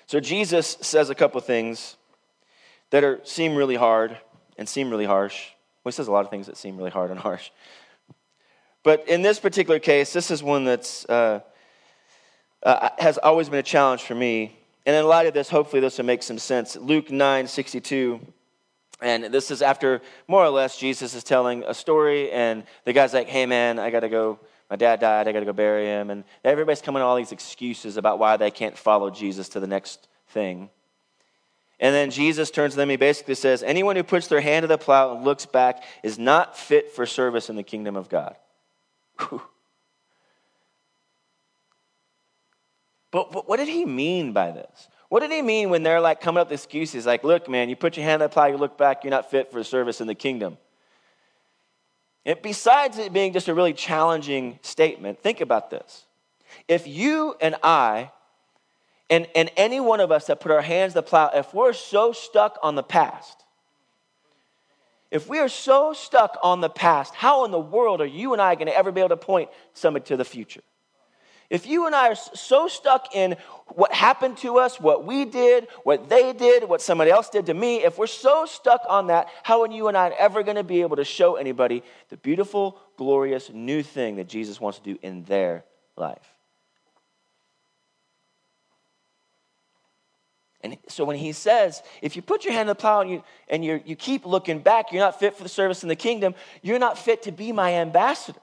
So 0.06 0.20
Jesus 0.20 0.76
says 0.80 1.10
a 1.10 1.14
couple 1.14 1.40
things 1.40 1.96
that 2.90 3.04
are, 3.04 3.20
seem 3.24 3.54
really 3.54 3.76
hard 3.76 4.18
and 4.56 4.68
seem 4.68 4.90
really 4.90 5.04
harsh. 5.04 5.48
Well, 5.82 5.90
he 5.90 5.94
says 5.94 6.08
a 6.08 6.12
lot 6.12 6.24
of 6.24 6.30
things 6.30 6.46
that 6.46 6.56
seem 6.56 6.76
really 6.76 6.90
hard 6.90 7.10
and 7.10 7.18
harsh. 7.28 7.50
But 8.82 9.08
in 9.08 9.22
this 9.22 9.38
particular 9.38 9.78
case, 9.78 10.12
this 10.12 10.30
is 10.30 10.42
one 10.42 10.64
that's 10.64 11.04
uh, 11.06 11.40
uh, 12.62 12.88
has 12.98 13.18
always 13.18 13.48
been 13.48 13.58
a 13.58 13.64
challenge 13.64 14.02
for 14.02 14.14
me. 14.14 14.56
And 14.84 14.96
in 14.96 15.06
light 15.06 15.26
of 15.26 15.34
this, 15.34 15.48
hopefully 15.48 15.80
this 15.80 15.98
will 15.98 16.04
make 16.04 16.22
some 16.22 16.38
sense. 16.38 16.76
Luke 16.76 17.10
9 17.10 17.46
62. 17.46 18.20
And 19.00 19.24
this 19.24 19.50
is 19.50 19.62
after 19.62 20.00
more 20.28 20.44
or 20.44 20.50
less 20.50 20.78
Jesus 20.78 21.14
is 21.14 21.24
telling 21.24 21.64
a 21.64 21.74
story, 21.74 22.30
and 22.30 22.62
the 22.84 22.92
guy's 22.92 23.12
like, 23.12 23.28
hey 23.28 23.46
man, 23.46 23.78
I 23.78 23.90
gotta 23.90 24.08
go. 24.08 24.38
My 24.70 24.76
dad 24.76 25.00
died, 25.00 25.28
I 25.28 25.32
gotta 25.32 25.44
go 25.44 25.52
bury 25.52 25.86
him. 25.86 26.10
And 26.10 26.24
everybody's 26.44 26.80
coming 26.80 27.00
with 27.00 27.06
all 27.06 27.16
these 27.16 27.32
excuses 27.32 27.96
about 27.96 28.18
why 28.18 28.36
they 28.36 28.50
can't 28.50 28.78
follow 28.78 29.10
Jesus 29.10 29.50
to 29.50 29.60
the 29.60 29.66
next 29.66 30.08
thing. 30.28 30.70
And 31.82 31.92
then 31.92 32.12
Jesus 32.12 32.52
turns 32.52 32.74
to 32.74 32.76
them. 32.76 32.90
He 32.90 32.96
basically 32.96 33.34
says, 33.34 33.64
Anyone 33.64 33.96
who 33.96 34.04
puts 34.04 34.28
their 34.28 34.40
hand 34.40 34.62
to 34.62 34.68
the 34.68 34.78
plow 34.78 35.16
and 35.16 35.24
looks 35.24 35.46
back 35.46 35.82
is 36.04 36.16
not 36.16 36.56
fit 36.56 36.92
for 36.92 37.04
service 37.04 37.50
in 37.50 37.56
the 37.56 37.64
kingdom 37.64 37.96
of 37.96 38.08
God. 38.08 38.36
But, 43.10 43.30
but 43.30 43.46
what 43.46 43.58
did 43.58 43.68
he 43.68 43.84
mean 43.84 44.32
by 44.32 44.52
this? 44.52 44.88
What 45.10 45.20
did 45.20 45.30
he 45.30 45.42
mean 45.42 45.68
when 45.68 45.82
they're 45.82 46.00
like 46.00 46.22
coming 46.22 46.40
up 46.40 46.48
with 46.48 46.58
excuses 46.58 47.04
like, 47.04 47.22
look, 47.22 47.46
man, 47.46 47.68
you 47.68 47.76
put 47.76 47.98
your 47.98 48.06
hand 48.06 48.20
to 48.20 48.24
the 48.24 48.28
plow, 48.30 48.46
you 48.46 48.56
look 48.56 48.78
back, 48.78 49.04
you're 49.04 49.10
not 49.10 49.30
fit 49.30 49.52
for 49.52 49.62
service 49.62 50.00
in 50.00 50.06
the 50.06 50.14
kingdom? 50.14 50.56
And 52.24 52.40
besides 52.40 52.96
it 52.96 53.12
being 53.12 53.34
just 53.34 53.48
a 53.48 53.54
really 53.54 53.74
challenging 53.74 54.58
statement, 54.62 55.20
think 55.22 55.42
about 55.42 55.68
this. 55.68 56.06
If 56.68 56.86
you 56.86 57.36
and 57.40 57.56
I 57.62 58.12
and, 59.12 59.28
and 59.34 59.50
any 59.58 59.78
one 59.78 60.00
of 60.00 60.10
us 60.10 60.28
that 60.28 60.40
put 60.40 60.50
our 60.50 60.62
hands 60.62 60.94
to 60.94 61.00
the 61.00 61.02
plow, 61.02 61.30
if 61.34 61.52
we're 61.52 61.74
so 61.74 62.12
stuck 62.12 62.58
on 62.62 62.76
the 62.76 62.82
past, 62.82 63.44
if 65.10 65.28
we 65.28 65.38
are 65.38 65.50
so 65.50 65.92
stuck 65.92 66.38
on 66.42 66.62
the 66.62 66.70
past, 66.70 67.14
how 67.14 67.44
in 67.44 67.50
the 67.50 67.60
world 67.60 68.00
are 68.00 68.06
you 68.06 68.32
and 68.32 68.40
I 68.40 68.54
going 68.54 68.68
to 68.68 68.74
ever 68.74 68.90
be 68.90 69.00
able 69.00 69.10
to 69.10 69.18
point 69.18 69.50
somebody 69.74 70.06
to 70.06 70.16
the 70.16 70.24
future? 70.24 70.62
If 71.50 71.66
you 71.66 71.84
and 71.84 71.94
I 71.94 72.08
are 72.08 72.14
so 72.14 72.68
stuck 72.68 73.14
in 73.14 73.36
what 73.66 73.92
happened 73.92 74.38
to 74.38 74.56
us, 74.56 74.80
what 74.80 75.04
we 75.04 75.26
did, 75.26 75.68
what 75.84 76.08
they 76.08 76.32
did, 76.32 76.66
what 76.66 76.80
somebody 76.80 77.10
else 77.10 77.28
did 77.28 77.44
to 77.46 77.54
me, 77.54 77.84
if 77.84 77.98
we're 77.98 78.06
so 78.06 78.46
stuck 78.46 78.80
on 78.88 79.08
that, 79.08 79.28
how 79.42 79.60
are 79.60 79.70
you 79.70 79.88
and 79.88 79.96
I 79.98 80.08
ever 80.18 80.42
going 80.42 80.56
to 80.56 80.64
be 80.64 80.80
able 80.80 80.96
to 80.96 81.04
show 81.04 81.36
anybody 81.36 81.82
the 82.08 82.16
beautiful, 82.16 82.80
glorious 82.96 83.50
new 83.52 83.82
thing 83.82 84.16
that 84.16 84.26
Jesus 84.26 84.58
wants 84.58 84.78
to 84.78 84.84
do 84.84 84.98
in 85.02 85.24
their 85.24 85.66
life? 85.98 86.31
And 90.62 90.78
so 90.88 91.04
when 91.04 91.16
he 91.16 91.32
says, 91.32 91.82
if 92.00 92.14
you 92.14 92.22
put 92.22 92.44
your 92.44 92.52
hand 92.52 92.62
in 92.62 92.66
the 92.68 92.74
plow 92.74 93.00
and 93.00 93.10
you, 93.10 93.24
and 93.48 93.64
you 93.64 93.80
you 93.84 93.96
keep 93.96 94.24
looking 94.24 94.60
back, 94.60 94.92
you're 94.92 95.02
not 95.02 95.18
fit 95.18 95.36
for 95.36 95.42
the 95.42 95.48
service 95.48 95.82
in 95.82 95.88
the 95.88 95.96
kingdom, 95.96 96.34
you're 96.62 96.78
not 96.78 96.96
fit 96.98 97.22
to 97.24 97.32
be 97.32 97.52
my 97.52 97.74
ambassador. 97.74 98.38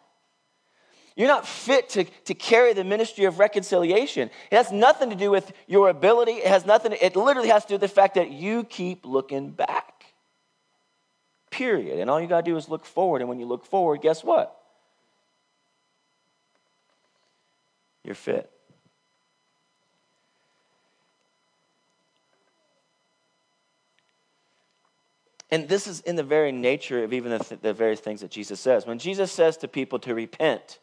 You're 1.16 1.28
not 1.28 1.46
fit 1.46 1.90
to, 1.90 2.06
to 2.26 2.34
carry 2.34 2.72
the 2.72 2.86
ministry 2.86 3.26
of 3.26 3.40
reconciliation. 3.40 4.30
It 4.52 4.56
has 4.56 4.72
nothing 4.72 5.10
to 5.10 5.18
do 5.18 5.30
with 5.30 5.52
your 5.68 5.90
ability. 5.90 6.32
It 6.32 6.48
has 6.48 6.66
nothing, 6.66 6.94
it 6.94 7.16
literally 7.16 7.50
has 7.50 7.64
to 7.66 7.68
do 7.70 7.74
with 7.74 7.82
the 7.82 7.90
fact 7.90 8.16
that 8.16 8.32
you 8.32 8.64
keep 8.64 9.06
looking 9.06 9.50
back. 9.50 10.06
Period. 11.52 12.00
And 12.00 12.10
all 12.10 12.22
you 12.22 12.28
got 12.28 12.46
to 12.46 12.52
do 12.52 12.56
is 12.56 12.70
look 12.70 12.86
forward. 12.86 13.22
And 13.22 13.28
when 13.28 13.38
you 13.38 13.46
look 13.46 13.66
forward, 13.66 14.02
guess 14.02 14.24
what? 14.24 14.56
You're 18.06 18.16
fit. 18.16 18.50
And 25.52 25.68
this 25.68 25.88
is 25.88 26.02
in 26.02 26.16
the 26.16 26.24
very 26.24 26.52
nature 26.52 27.04
of 27.04 27.12
even 27.12 27.32
the, 27.32 27.40
th- 27.40 27.62
the 27.62 27.74
very 27.74 27.96
things 27.96 28.22
that 28.22 28.30
Jesus 28.30 28.60
says. 28.60 28.86
When 28.86 29.00
Jesus 29.00 29.32
says 29.32 29.58
to 29.58 29.68
people 29.68 29.98
to 30.00 30.14
repent, 30.14 30.80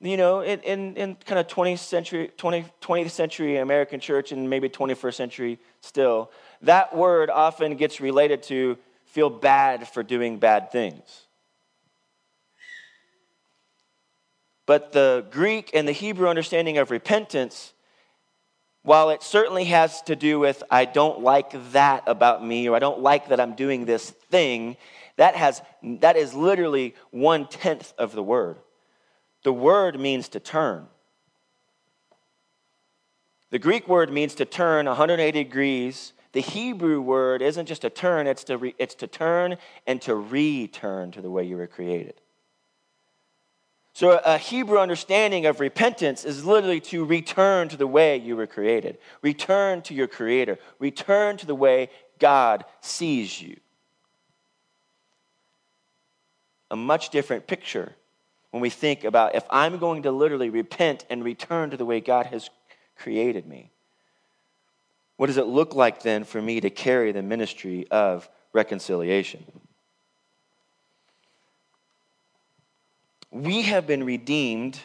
you 0.00 0.16
know, 0.16 0.40
in, 0.40 0.60
in, 0.60 0.96
in 0.96 1.14
kind 1.14 1.38
of 1.38 1.46
20th 1.48 1.78
century, 1.78 2.30
20, 2.36 2.64
20th 2.80 3.10
century 3.10 3.56
American 3.56 4.00
church 4.00 4.32
and 4.32 4.48
maybe 4.48 4.68
21st 4.68 5.14
century 5.14 5.58
still, 5.80 6.30
that 6.62 6.94
word 6.94 7.30
often 7.30 7.76
gets 7.76 8.00
related 8.00 8.42
to 8.44 8.78
feel 9.06 9.30
bad 9.30 9.88
for 9.88 10.02
doing 10.02 10.38
bad 10.38 10.72
things. 10.72 11.26
But 14.66 14.92
the 14.92 15.26
Greek 15.30 15.70
and 15.74 15.86
the 15.86 15.92
Hebrew 15.92 16.28
understanding 16.28 16.78
of 16.78 16.90
repentance 16.90 17.71
while 18.82 19.10
it 19.10 19.22
certainly 19.22 19.64
has 19.64 20.02
to 20.02 20.16
do 20.16 20.38
with, 20.40 20.62
I 20.70 20.84
don't 20.84 21.20
like 21.20 21.72
that 21.72 22.02
about 22.06 22.44
me, 22.44 22.68
or 22.68 22.74
I 22.74 22.80
don't 22.80 23.00
like 23.00 23.28
that 23.28 23.40
I'm 23.40 23.54
doing 23.54 23.84
this 23.84 24.10
thing, 24.10 24.76
that, 25.16 25.36
has, 25.36 25.62
that 25.82 26.16
is 26.16 26.34
literally 26.34 26.94
one 27.10 27.46
tenth 27.46 27.92
of 27.96 28.12
the 28.12 28.22
word. 28.22 28.58
The 29.44 29.52
word 29.52 29.98
means 30.00 30.28
to 30.30 30.40
turn. 30.40 30.86
The 33.50 33.58
Greek 33.58 33.86
word 33.86 34.10
means 34.10 34.34
to 34.36 34.44
turn 34.44 34.86
180 34.86 35.44
degrees. 35.44 36.12
The 36.32 36.40
Hebrew 36.40 37.00
word 37.00 37.42
isn't 37.42 37.66
just 37.66 37.82
to 37.82 37.90
turn, 37.90 38.26
it's 38.26 38.44
to, 38.44 38.56
re, 38.56 38.74
it's 38.78 38.94
to 38.96 39.06
turn 39.06 39.58
and 39.86 40.00
to 40.02 40.16
return 40.16 41.12
to 41.12 41.20
the 41.20 41.30
way 41.30 41.44
you 41.44 41.56
were 41.56 41.66
created. 41.66 42.14
So, 43.94 44.18
a 44.24 44.38
Hebrew 44.38 44.78
understanding 44.78 45.44
of 45.44 45.60
repentance 45.60 46.24
is 46.24 46.46
literally 46.46 46.80
to 46.80 47.04
return 47.04 47.68
to 47.68 47.76
the 47.76 47.86
way 47.86 48.16
you 48.16 48.36
were 48.36 48.46
created, 48.46 48.96
return 49.20 49.82
to 49.82 49.94
your 49.94 50.08
Creator, 50.08 50.58
return 50.78 51.36
to 51.36 51.46
the 51.46 51.54
way 51.54 51.90
God 52.18 52.64
sees 52.80 53.42
you. 53.42 53.58
A 56.70 56.76
much 56.76 57.10
different 57.10 57.46
picture 57.46 57.94
when 58.50 58.62
we 58.62 58.70
think 58.70 59.04
about 59.04 59.34
if 59.34 59.44
I'm 59.50 59.76
going 59.76 60.04
to 60.04 60.10
literally 60.10 60.48
repent 60.48 61.04
and 61.10 61.22
return 61.22 61.68
to 61.70 61.76
the 61.76 61.84
way 61.84 62.00
God 62.00 62.26
has 62.26 62.48
created 62.96 63.46
me. 63.46 63.70
What 65.16 65.26
does 65.26 65.36
it 65.36 65.46
look 65.46 65.74
like 65.74 66.02
then 66.02 66.24
for 66.24 66.40
me 66.40 66.60
to 66.60 66.70
carry 66.70 67.12
the 67.12 67.22
ministry 67.22 67.86
of 67.90 68.28
reconciliation? 68.54 69.44
We 73.32 73.62
have 73.62 73.86
been 73.86 74.04
redeemed 74.04 74.78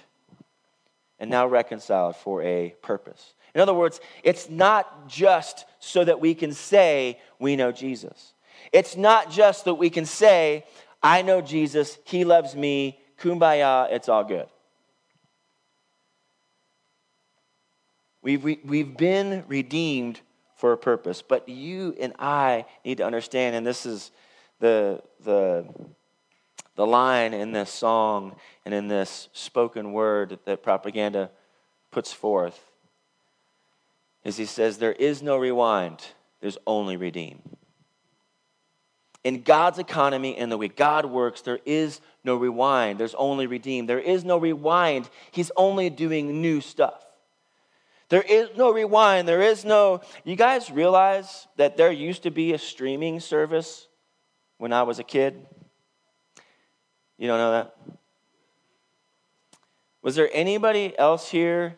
and 1.19 1.29
now 1.29 1.45
reconciled 1.45 2.15
for 2.15 2.41
a 2.41 2.73
purpose. 2.81 3.33
In 3.53 3.61
other 3.61 3.73
words, 3.73 3.99
it's 4.23 4.49
not 4.49 5.07
just 5.07 5.65
so 5.79 6.03
that 6.03 6.19
we 6.19 6.33
can 6.33 6.53
say 6.53 7.19
we 7.39 7.55
know 7.55 7.71
Jesus. 7.71 8.33
It's 8.71 8.95
not 8.95 9.29
just 9.29 9.65
that 9.65 9.75
we 9.75 9.89
can 9.89 10.05
say, 10.05 10.65
I 11.03 11.21
know 11.21 11.41
Jesus, 11.41 11.97
he 12.05 12.23
loves 12.23 12.55
me, 12.55 12.99
kumbaya, 13.19 13.91
it's 13.91 14.09
all 14.09 14.23
good. 14.23 14.47
We've, 18.21 18.43
we, 18.43 18.55
have 18.55 18.65
we 18.65 18.79
have 18.79 18.97
been 18.97 19.43
redeemed 19.47 20.21
for 20.55 20.73
a 20.73 20.77
purpose, 20.77 21.21
but 21.21 21.47
you 21.47 21.95
and 21.99 22.13
I 22.19 22.65
need 22.83 22.97
to 22.97 23.05
understand, 23.05 23.55
and 23.55 23.65
this 23.65 23.85
is 23.85 24.11
the, 24.59 25.01
the 25.23 25.65
the 26.77 26.87
line 26.87 27.33
in 27.33 27.51
this 27.51 27.71
song 27.71 28.35
and 28.63 28.73
in 28.73 28.87
this 28.87 29.27
spoken 29.33 29.91
word 29.91 30.39
that 30.45 30.63
propaganda 30.63 31.31
puts 31.91 32.13
forth 32.13 32.71
is 34.23 34.37
he 34.37 34.45
says, 34.45 34.77
There 34.77 34.93
is 34.93 35.23
no 35.23 35.37
rewind, 35.37 36.05
there's 36.39 36.57
only 36.65 36.95
redeem. 36.95 37.41
in 39.23 39.41
God's 39.41 39.79
economy 39.79 40.37
and 40.37 40.49
the 40.51 40.57
way 40.57 40.69
God 40.69 41.05
works, 41.05 41.41
there 41.41 41.59
is 41.65 41.99
no 42.23 42.35
rewind. 42.35 42.99
There's 42.99 43.15
only 43.15 43.47
redeem. 43.47 43.87
There 43.87 43.99
is 43.99 44.23
no 44.23 44.37
rewind. 44.37 45.09
He's 45.31 45.51
only 45.57 45.89
doing 45.89 46.41
new 46.41 46.61
stuff. 46.61 47.03
There 48.09 48.21
is 48.21 48.49
no 48.55 48.71
rewind. 48.71 49.27
There 49.27 49.41
is 49.41 49.65
no. 49.65 50.01
You 50.23 50.35
guys 50.35 50.71
realize 50.71 51.47
that 51.57 51.75
there 51.75 51.91
used 51.91 52.23
to 52.23 52.31
be 52.31 52.53
a 52.53 52.57
streaming 52.57 53.19
service 53.19 53.87
when 54.59 54.71
I 54.71 54.83
was 54.83 54.99
a 54.99 55.03
kid? 55.03 55.45
You 57.17 57.27
don't 57.27 57.37
know 57.39 57.51
that? 57.51 57.75
Was 60.01 60.15
there 60.15 60.29
anybody 60.31 60.97
else 60.97 61.29
here? 61.29 61.75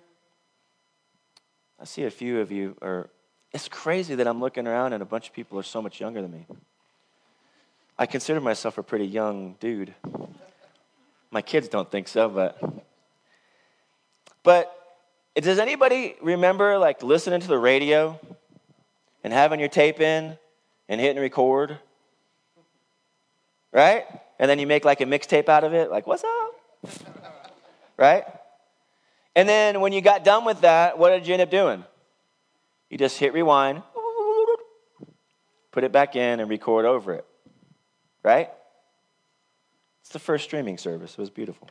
I 1.79 1.85
see 1.85 2.03
a 2.03 2.11
few 2.11 2.41
of 2.41 2.51
you 2.51 2.75
are. 2.81 3.09
It's 3.53 3.67
crazy 3.67 4.15
that 4.15 4.27
I'm 4.27 4.39
looking 4.39 4.67
around 4.67 4.93
and 4.93 5.01
a 5.01 5.05
bunch 5.05 5.27
of 5.29 5.33
people 5.33 5.57
are 5.57 5.63
so 5.63 5.81
much 5.81 5.99
younger 5.99 6.21
than 6.21 6.31
me. 6.31 6.45
I 7.97 8.05
consider 8.05 8.39
myself 8.39 8.77
a 8.77 8.83
pretty 8.83 9.07
young 9.07 9.55
dude. 9.59 9.93
My 11.31 11.41
kids 11.41 11.67
don't 11.67 11.89
think 11.89 12.07
so, 12.07 12.29
but. 12.29 12.61
But 14.43 14.73
does 15.35 15.59
anybody 15.59 16.15
remember 16.21 16.77
like 16.77 17.01
listening 17.03 17.39
to 17.39 17.47
the 17.47 17.57
radio 17.57 18.19
and 19.23 19.33
having 19.33 19.59
your 19.59 19.69
tape 19.69 19.99
in 19.99 20.37
and 20.87 21.01
hitting 21.01 21.21
record? 21.21 21.77
Right? 23.71 24.05
And 24.39 24.49
then 24.49 24.57
you 24.57 24.65
make 24.65 24.85
like 24.85 25.01
a 25.01 25.05
mixtape 25.05 25.49
out 25.49 25.63
of 25.63 25.73
it, 25.73 25.91
like, 25.91 26.07
what's 26.07 26.23
up? 26.23 26.55
right? 27.97 28.23
And 29.35 29.47
then 29.47 29.81
when 29.81 29.91
you 29.91 30.01
got 30.01 30.23
done 30.23 30.45
with 30.45 30.61
that, 30.61 30.97
what 30.97 31.09
did 31.09 31.27
you 31.27 31.33
end 31.33 31.41
up 31.41 31.51
doing? 31.51 31.83
You 32.89 32.97
just 32.97 33.19
hit 33.19 33.33
rewind, 33.33 33.83
put 35.71 35.83
it 35.83 35.91
back 35.91 36.15
in, 36.15 36.39
and 36.39 36.49
record 36.49 36.85
over 36.85 37.13
it. 37.13 37.25
Right? 38.23 38.49
It's 40.01 40.09
the 40.09 40.19
first 40.19 40.45
streaming 40.45 40.77
service. 40.77 41.11
It 41.11 41.19
was 41.19 41.29
beautiful. 41.29 41.69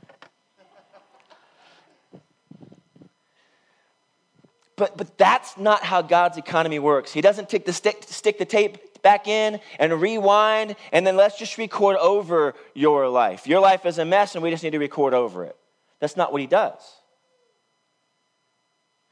But, 4.79 4.97
but 4.97 5.19
that's 5.19 5.59
not 5.59 5.83
how 5.83 6.03
God's 6.03 6.38
economy 6.38 6.79
works. 6.79 7.12
He 7.12 7.21
doesn't 7.21 7.51
take 7.51 7.67
the 7.67 7.73
stick, 7.73 8.05
stick 8.07 8.38
the 8.38 8.45
tape 8.45 9.03
back 9.03 9.27
in 9.27 9.61
and 9.79 10.01
rewind 10.01 10.77
and 10.93 11.07
then 11.07 11.17
let's 11.17 11.37
just 11.37 11.59
record 11.59 11.97
over 11.97 12.55
your 12.75 13.09
life. 13.09 13.47
Your 13.47 13.61
life 13.61 13.85
is 13.85 13.99
a 13.99 14.05
mess 14.05 14.35
and 14.35 14.43
we 14.43 14.51
just 14.51 14.62
need 14.62 14.71
to 14.71 14.79
record 14.79 15.14
over 15.14 15.45
it. 15.45 15.57
That's 15.99 16.17
not 16.17 16.31
what 16.31 16.41
he 16.41 16.47
does. 16.47 16.81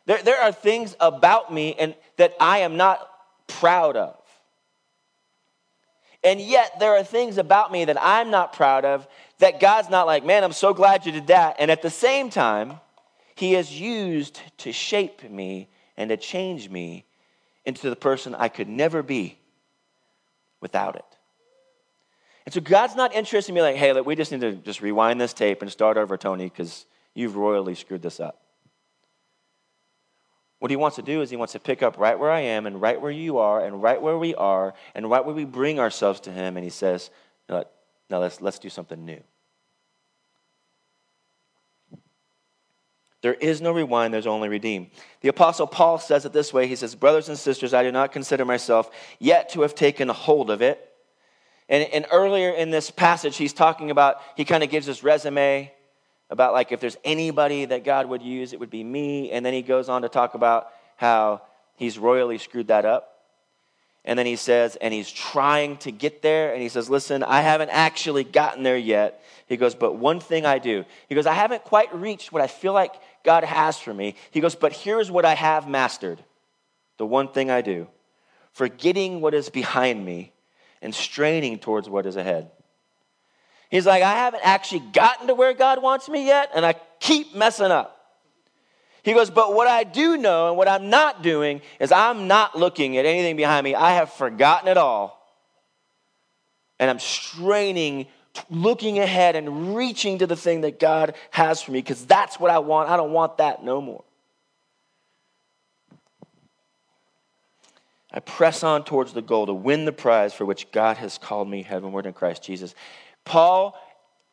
There, 0.06 0.22
there 0.22 0.40
are 0.40 0.52
things 0.52 0.94
about 1.00 1.52
me 1.52 1.74
and 1.74 1.96
that 2.16 2.34
I 2.38 2.58
am 2.58 2.76
not 2.76 3.08
proud 3.48 3.96
of. 3.96 4.16
And 6.22 6.40
yet, 6.40 6.78
there 6.80 6.96
are 6.96 7.04
things 7.04 7.38
about 7.38 7.70
me 7.70 7.84
that 7.84 7.98
I'm 8.00 8.30
not 8.30 8.52
proud 8.52 8.84
of 8.84 9.06
that 9.38 9.60
God's 9.60 9.90
not 9.90 10.06
like, 10.06 10.24
man, 10.24 10.42
I'm 10.42 10.52
so 10.52 10.74
glad 10.74 11.06
you 11.06 11.12
did 11.12 11.26
that. 11.28 11.56
And 11.58 11.70
at 11.70 11.82
the 11.82 11.90
same 11.90 12.30
time, 12.30 12.80
he 13.36 13.52
has 13.52 13.78
used 13.78 14.40
to 14.58 14.72
shape 14.72 15.30
me 15.30 15.68
and 15.96 16.08
to 16.08 16.16
change 16.16 16.70
me 16.70 17.04
into 17.64 17.90
the 17.90 17.96
person 17.96 18.34
I 18.34 18.48
could 18.48 18.68
never 18.68 19.02
be 19.02 19.38
without 20.60 20.96
it. 20.96 21.04
And 22.46 22.54
so 22.54 22.60
God's 22.60 22.96
not 22.96 23.14
interested 23.14 23.50
in 23.50 23.56
me 23.56 23.62
like, 23.62 23.76
hey, 23.76 23.92
look, 23.92 24.06
we 24.06 24.16
just 24.16 24.32
need 24.32 24.40
to 24.40 24.52
just 24.52 24.80
rewind 24.80 25.20
this 25.20 25.34
tape 25.34 25.60
and 25.62 25.70
start 25.70 25.98
over, 25.98 26.16
Tony, 26.16 26.44
because 26.44 26.86
you've 27.14 27.36
royally 27.36 27.74
screwed 27.74 28.02
this 28.02 28.20
up. 28.20 28.40
What 30.58 30.70
he 30.70 30.76
wants 30.76 30.96
to 30.96 31.02
do 31.02 31.20
is 31.20 31.28
he 31.28 31.36
wants 31.36 31.52
to 31.52 31.60
pick 31.60 31.82
up 31.82 31.98
right 31.98 32.18
where 32.18 32.30
I 32.30 32.40
am 32.40 32.66
and 32.66 32.80
right 32.80 32.98
where 32.98 33.10
you 33.10 33.36
are 33.36 33.62
and 33.62 33.82
right 33.82 34.00
where 34.00 34.16
we 34.16 34.34
are 34.34 34.72
and 34.94 35.10
right 35.10 35.24
where 35.24 35.34
we 35.34 35.44
bring 35.44 35.78
ourselves 35.78 36.20
to 36.20 36.32
him. 36.32 36.56
And 36.56 36.64
he 36.64 36.70
says, 36.70 37.10
now 37.50 37.64
let's, 38.08 38.40
let's 38.40 38.58
do 38.58 38.70
something 38.70 39.04
new. 39.04 39.22
There 43.26 43.34
is 43.34 43.60
no 43.60 43.72
rewind, 43.72 44.14
there's 44.14 44.28
only 44.28 44.48
redeem. 44.48 44.86
The 45.20 45.30
Apostle 45.30 45.66
Paul 45.66 45.98
says 45.98 46.24
it 46.24 46.32
this 46.32 46.52
way 46.52 46.68
He 46.68 46.76
says, 46.76 46.94
Brothers 46.94 47.28
and 47.28 47.36
sisters, 47.36 47.74
I 47.74 47.82
do 47.82 47.90
not 47.90 48.12
consider 48.12 48.44
myself 48.44 48.88
yet 49.18 49.48
to 49.48 49.62
have 49.62 49.74
taken 49.74 50.08
hold 50.08 50.48
of 50.48 50.62
it. 50.62 50.92
And, 51.68 51.82
and 51.92 52.06
earlier 52.12 52.50
in 52.50 52.70
this 52.70 52.88
passage, 52.88 53.36
he's 53.36 53.52
talking 53.52 53.90
about, 53.90 54.18
he 54.36 54.44
kind 54.44 54.62
of 54.62 54.70
gives 54.70 54.86
his 54.86 55.02
resume 55.02 55.72
about 56.30 56.52
like 56.52 56.70
if 56.70 56.78
there's 56.78 56.96
anybody 57.02 57.64
that 57.64 57.82
God 57.82 58.08
would 58.08 58.22
use, 58.22 58.52
it 58.52 58.60
would 58.60 58.70
be 58.70 58.84
me. 58.84 59.32
And 59.32 59.44
then 59.44 59.54
he 59.54 59.62
goes 59.62 59.88
on 59.88 60.02
to 60.02 60.08
talk 60.08 60.34
about 60.34 60.68
how 60.94 61.42
he's 61.74 61.98
royally 61.98 62.38
screwed 62.38 62.68
that 62.68 62.84
up. 62.84 63.16
And 64.04 64.16
then 64.16 64.26
he 64.26 64.36
says, 64.36 64.76
and 64.76 64.94
he's 64.94 65.10
trying 65.10 65.78
to 65.78 65.90
get 65.90 66.22
there. 66.22 66.52
And 66.52 66.62
he 66.62 66.68
says, 66.68 66.88
Listen, 66.88 67.24
I 67.24 67.40
haven't 67.40 67.70
actually 67.70 68.22
gotten 68.22 68.62
there 68.62 68.78
yet. 68.78 69.20
He 69.48 69.56
goes, 69.56 69.74
But 69.74 69.96
one 69.96 70.20
thing 70.20 70.46
I 70.46 70.58
do. 70.58 70.84
He 71.08 71.16
goes, 71.16 71.26
I 71.26 71.34
haven't 71.34 71.64
quite 71.64 71.92
reached 71.92 72.30
what 72.30 72.40
I 72.40 72.46
feel 72.46 72.72
like 72.72 72.94
God 73.26 73.44
has 73.44 73.78
for 73.78 73.92
me. 73.92 74.14
He 74.30 74.40
goes, 74.40 74.54
But 74.54 74.72
here's 74.72 75.10
what 75.10 75.26
I 75.26 75.34
have 75.34 75.68
mastered 75.68 76.24
the 76.96 77.04
one 77.04 77.28
thing 77.28 77.50
I 77.50 77.60
do 77.60 77.88
forgetting 78.52 79.20
what 79.20 79.34
is 79.34 79.50
behind 79.50 80.02
me 80.02 80.32
and 80.80 80.94
straining 80.94 81.58
towards 81.58 81.90
what 81.90 82.06
is 82.06 82.16
ahead. 82.16 82.50
He's 83.68 83.84
like, 83.84 84.02
I 84.02 84.14
haven't 84.14 84.46
actually 84.46 84.80
gotten 84.94 85.26
to 85.26 85.34
where 85.34 85.52
God 85.52 85.82
wants 85.82 86.08
me 86.08 86.24
yet, 86.24 86.52
and 86.54 86.64
I 86.64 86.74
keep 86.98 87.34
messing 87.34 87.70
up. 87.70 87.92
He 89.02 89.12
goes, 89.12 89.28
But 89.30 89.54
what 89.54 89.68
I 89.68 89.84
do 89.84 90.16
know 90.16 90.48
and 90.48 90.56
what 90.56 90.68
I'm 90.68 90.88
not 90.88 91.22
doing 91.22 91.60
is 91.78 91.92
I'm 91.92 92.28
not 92.28 92.56
looking 92.56 92.96
at 92.96 93.04
anything 93.04 93.36
behind 93.36 93.64
me. 93.64 93.74
I 93.74 93.92
have 93.92 94.12
forgotten 94.12 94.68
it 94.68 94.78
all. 94.78 95.14
And 96.78 96.90
I'm 96.90 96.98
straining 96.98 98.06
looking 98.50 98.98
ahead 98.98 99.36
and 99.36 99.76
reaching 99.76 100.18
to 100.18 100.26
the 100.26 100.36
thing 100.36 100.62
that 100.62 100.80
God 100.80 101.14
has 101.30 101.62
for 101.62 101.72
me 101.72 101.78
because 101.78 102.04
that's 102.06 102.38
what 102.40 102.50
I 102.50 102.58
want. 102.58 102.90
I 102.90 102.96
don't 102.96 103.12
want 103.12 103.38
that 103.38 103.64
no 103.64 103.80
more. 103.80 104.04
I 108.12 108.20
press 108.20 108.62
on 108.62 108.84
towards 108.84 109.12
the 109.12 109.22
goal 109.22 109.46
to 109.46 109.54
win 109.54 109.84
the 109.84 109.92
prize 109.92 110.32
for 110.32 110.44
which 110.44 110.70
God 110.72 110.96
has 110.96 111.18
called 111.18 111.48
me 111.48 111.62
heavenward 111.62 112.06
in 112.06 112.12
Christ 112.14 112.42
Jesus. 112.42 112.74
Paul 113.24 113.78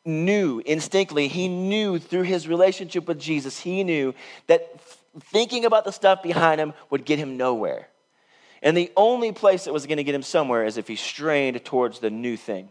knew 0.06 0.62
instinctively, 0.66 1.28
he 1.28 1.48
knew 1.48 2.00
through 2.00 2.22
his 2.22 2.48
relationship 2.48 3.08
with 3.08 3.20
Jesus, 3.20 3.60
he 3.60 3.84
knew 3.84 4.14
that 4.48 4.80
thinking 5.20 5.66
about 5.66 5.86
the 5.86 5.92
stuff 5.92 6.24
behind 6.24 6.62
him 6.62 6.74
would 6.90 7.06
get 7.06 7.20
him 7.20 7.38
nowhere. 7.38 7.88
And 8.62 8.78
the 8.78 8.92
only 8.96 9.34
place 9.34 9.66
that 9.66 9.74
was 9.74 9.86
going 9.86 9.98
to 9.98 10.04
get 10.04 10.16
him 10.16 10.24
somewhere 10.24 10.66
is 10.66 10.78
if 10.78 10.88
he 10.88 10.96
strained 10.96 11.64
towards 11.66 12.00
the 12.00 12.10
new 12.10 12.38
thing 12.38 12.70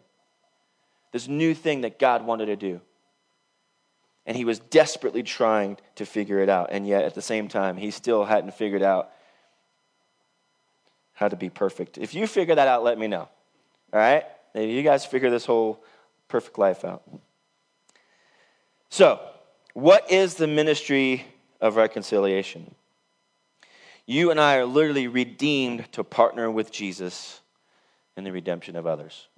this 1.12 1.28
new 1.28 1.54
thing 1.54 1.82
that 1.82 1.98
God 1.98 2.24
wanted 2.24 2.46
to 2.46 2.56
do. 2.56 2.80
And 4.26 4.36
he 4.36 4.44
was 4.44 4.58
desperately 4.58 5.22
trying 5.22 5.78
to 5.96 6.06
figure 6.06 6.38
it 6.40 6.48
out. 6.48 6.68
And 6.72 6.86
yet, 6.86 7.04
at 7.04 7.14
the 7.14 7.22
same 7.22 7.48
time, 7.48 7.76
he 7.76 7.90
still 7.90 8.24
hadn't 8.24 8.54
figured 8.54 8.82
out 8.82 9.10
how 11.14 11.28
to 11.28 11.36
be 11.36 11.50
perfect. 11.50 11.98
If 11.98 12.14
you 12.14 12.26
figure 12.26 12.54
that 12.54 12.68
out, 12.68 12.82
let 12.82 12.98
me 12.98 13.06
know. 13.06 13.28
All 13.92 14.00
right? 14.00 14.24
Maybe 14.54 14.72
you 14.72 14.82
guys 14.82 15.04
figure 15.04 15.30
this 15.30 15.44
whole 15.44 15.82
perfect 16.28 16.58
life 16.58 16.84
out. 16.84 17.02
So, 18.90 19.20
what 19.74 20.10
is 20.10 20.34
the 20.34 20.46
ministry 20.46 21.24
of 21.60 21.76
reconciliation? 21.76 22.74
You 24.06 24.30
and 24.30 24.40
I 24.40 24.56
are 24.56 24.66
literally 24.66 25.08
redeemed 25.08 25.90
to 25.92 26.04
partner 26.04 26.50
with 26.50 26.70
Jesus 26.70 27.40
in 28.16 28.24
the 28.24 28.32
redemption 28.32 28.76
of 28.76 28.86
others. 28.86 29.28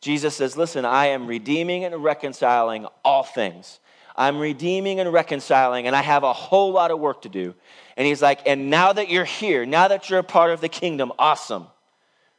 Jesus 0.00 0.36
says, 0.36 0.56
Listen, 0.56 0.84
I 0.84 1.06
am 1.06 1.26
redeeming 1.26 1.84
and 1.84 2.02
reconciling 2.02 2.86
all 3.04 3.22
things. 3.22 3.80
I'm 4.16 4.38
redeeming 4.38 4.98
and 4.98 5.12
reconciling, 5.12 5.86
and 5.86 5.94
I 5.94 6.02
have 6.02 6.24
a 6.24 6.32
whole 6.32 6.72
lot 6.72 6.90
of 6.90 6.98
work 6.98 7.22
to 7.22 7.28
do. 7.28 7.54
And 7.96 8.06
he's 8.06 8.22
like, 8.22 8.40
And 8.46 8.70
now 8.70 8.92
that 8.92 9.08
you're 9.10 9.24
here, 9.24 9.66
now 9.66 9.88
that 9.88 10.10
you're 10.10 10.20
a 10.20 10.24
part 10.24 10.50
of 10.50 10.60
the 10.60 10.68
kingdom, 10.68 11.12
awesome. 11.18 11.66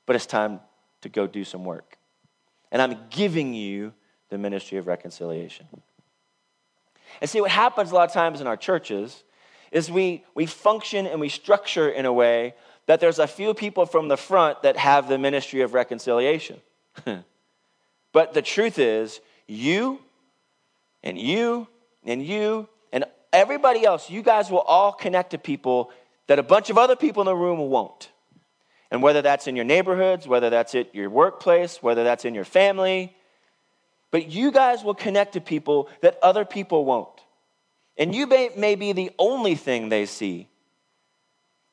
But 0.05 0.15
it's 0.15 0.25
time 0.25 0.59
to 1.01 1.09
go 1.09 1.27
do 1.27 1.43
some 1.43 1.65
work. 1.65 1.97
And 2.71 2.81
I'm 2.81 2.97
giving 3.09 3.53
you 3.53 3.93
the 4.29 4.37
ministry 4.37 4.77
of 4.77 4.87
reconciliation. 4.87 5.67
And 7.21 7.29
see, 7.29 7.41
what 7.41 7.51
happens 7.51 7.91
a 7.91 7.95
lot 7.95 8.07
of 8.07 8.13
times 8.13 8.41
in 8.41 8.47
our 8.47 8.57
churches 8.57 9.23
is 9.71 9.91
we, 9.91 10.23
we 10.35 10.45
function 10.45 11.05
and 11.07 11.19
we 11.19 11.29
structure 11.29 11.89
in 11.89 12.05
a 12.05 12.13
way 12.13 12.55
that 12.85 12.99
there's 12.99 13.19
a 13.19 13.27
few 13.27 13.53
people 13.53 13.85
from 13.85 14.07
the 14.07 14.17
front 14.17 14.63
that 14.63 14.77
have 14.77 15.07
the 15.07 15.17
ministry 15.17 15.61
of 15.61 15.73
reconciliation. 15.73 16.59
But 18.11 18.33
the 18.33 18.41
truth 18.41 18.79
is, 18.79 19.19
you 19.47 19.99
and 21.03 21.17
you 21.17 21.67
and 22.03 22.25
you 22.25 22.67
and 22.91 23.05
everybody 23.31 23.85
else, 23.85 24.09
you 24.09 24.21
guys 24.21 24.49
will 24.49 24.59
all 24.59 24.91
connect 24.91 25.31
to 25.31 25.37
people 25.37 25.91
that 26.27 26.39
a 26.39 26.43
bunch 26.43 26.69
of 26.69 26.77
other 26.77 26.95
people 26.95 27.21
in 27.21 27.25
the 27.25 27.35
room 27.35 27.59
won't. 27.69 28.09
And 28.91 29.03
whether 29.03 29.21
that's 29.21 29.47
in 29.47 29.55
your 29.55 29.65
neighborhoods, 29.65 30.27
whether 30.27 30.49
that's 30.49 30.73
at 30.73 30.93
your 30.95 31.09
workplace, 31.09 31.81
whether 31.81 32.03
that's 32.03 32.25
in 32.25 32.33
your 32.33 32.45
family, 32.45 33.15
but 34.11 34.31
you 34.31 34.51
guys 34.51 34.83
will 34.83 34.95
connect 34.95 35.33
to 35.33 35.41
people 35.41 35.89
that 36.01 36.17
other 36.23 36.45
people 36.45 36.85
won't. 36.85 37.21
And 37.97 38.15
you 38.15 38.25
may, 38.25 38.49
may 38.55 38.75
be 38.75 38.93
the 38.93 39.11
only 39.19 39.55
thing 39.55 39.89
they 39.89 40.05
see 40.05 40.47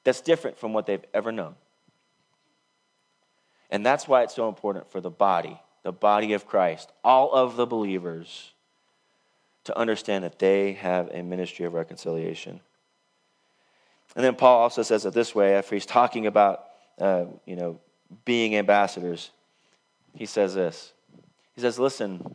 that's 0.04 0.20
different 0.20 0.58
from 0.58 0.72
what 0.72 0.86
they've 0.86 1.04
ever 1.14 1.32
known. 1.32 1.54
And 3.70 3.84
that's 3.84 4.06
why 4.06 4.22
it's 4.22 4.34
so 4.34 4.48
important 4.48 4.90
for 4.90 5.00
the 5.00 5.10
body, 5.10 5.60
the 5.86 5.92
body 5.92 6.32
of 6.32 6.48
Christ, 6.48 6.90
all 7.04 7.32
of 7.32 7.54
the 7.54 7.64
believers, 7.64 8.50
to 9.62 9.78
understand 9.78 10.24
that 10.24 10.36
they 10.36 10.72
have 10.72 11.08
a 11.12 11.22
ministry 11.22 11.64
of 11.64 11.74
reconciliation. 11.74 12.58
And 14.16 14.24
then 14.24 14.34
Paul 14.34 14.62
also 14.62 14.82
says 14.82 15.06
it 15.06 15.14
this 15.14 15.32
way 15.32 15.54
after 15.54 15.76
he's 15.76 15.86
talking 15.86 16.26
about, 16.26 16.64
uh, 16.98 17.26
you 17.44 17.54
know, 17.54 17.78
being 18.24 18.56
ambassadors. 18.56 19.30
He 20.12 20.26
says 20.26 20.56
this. 20.56 20.92
He 21.54 21.60
says, 21.60 21.78
Listen, 21.78 22.34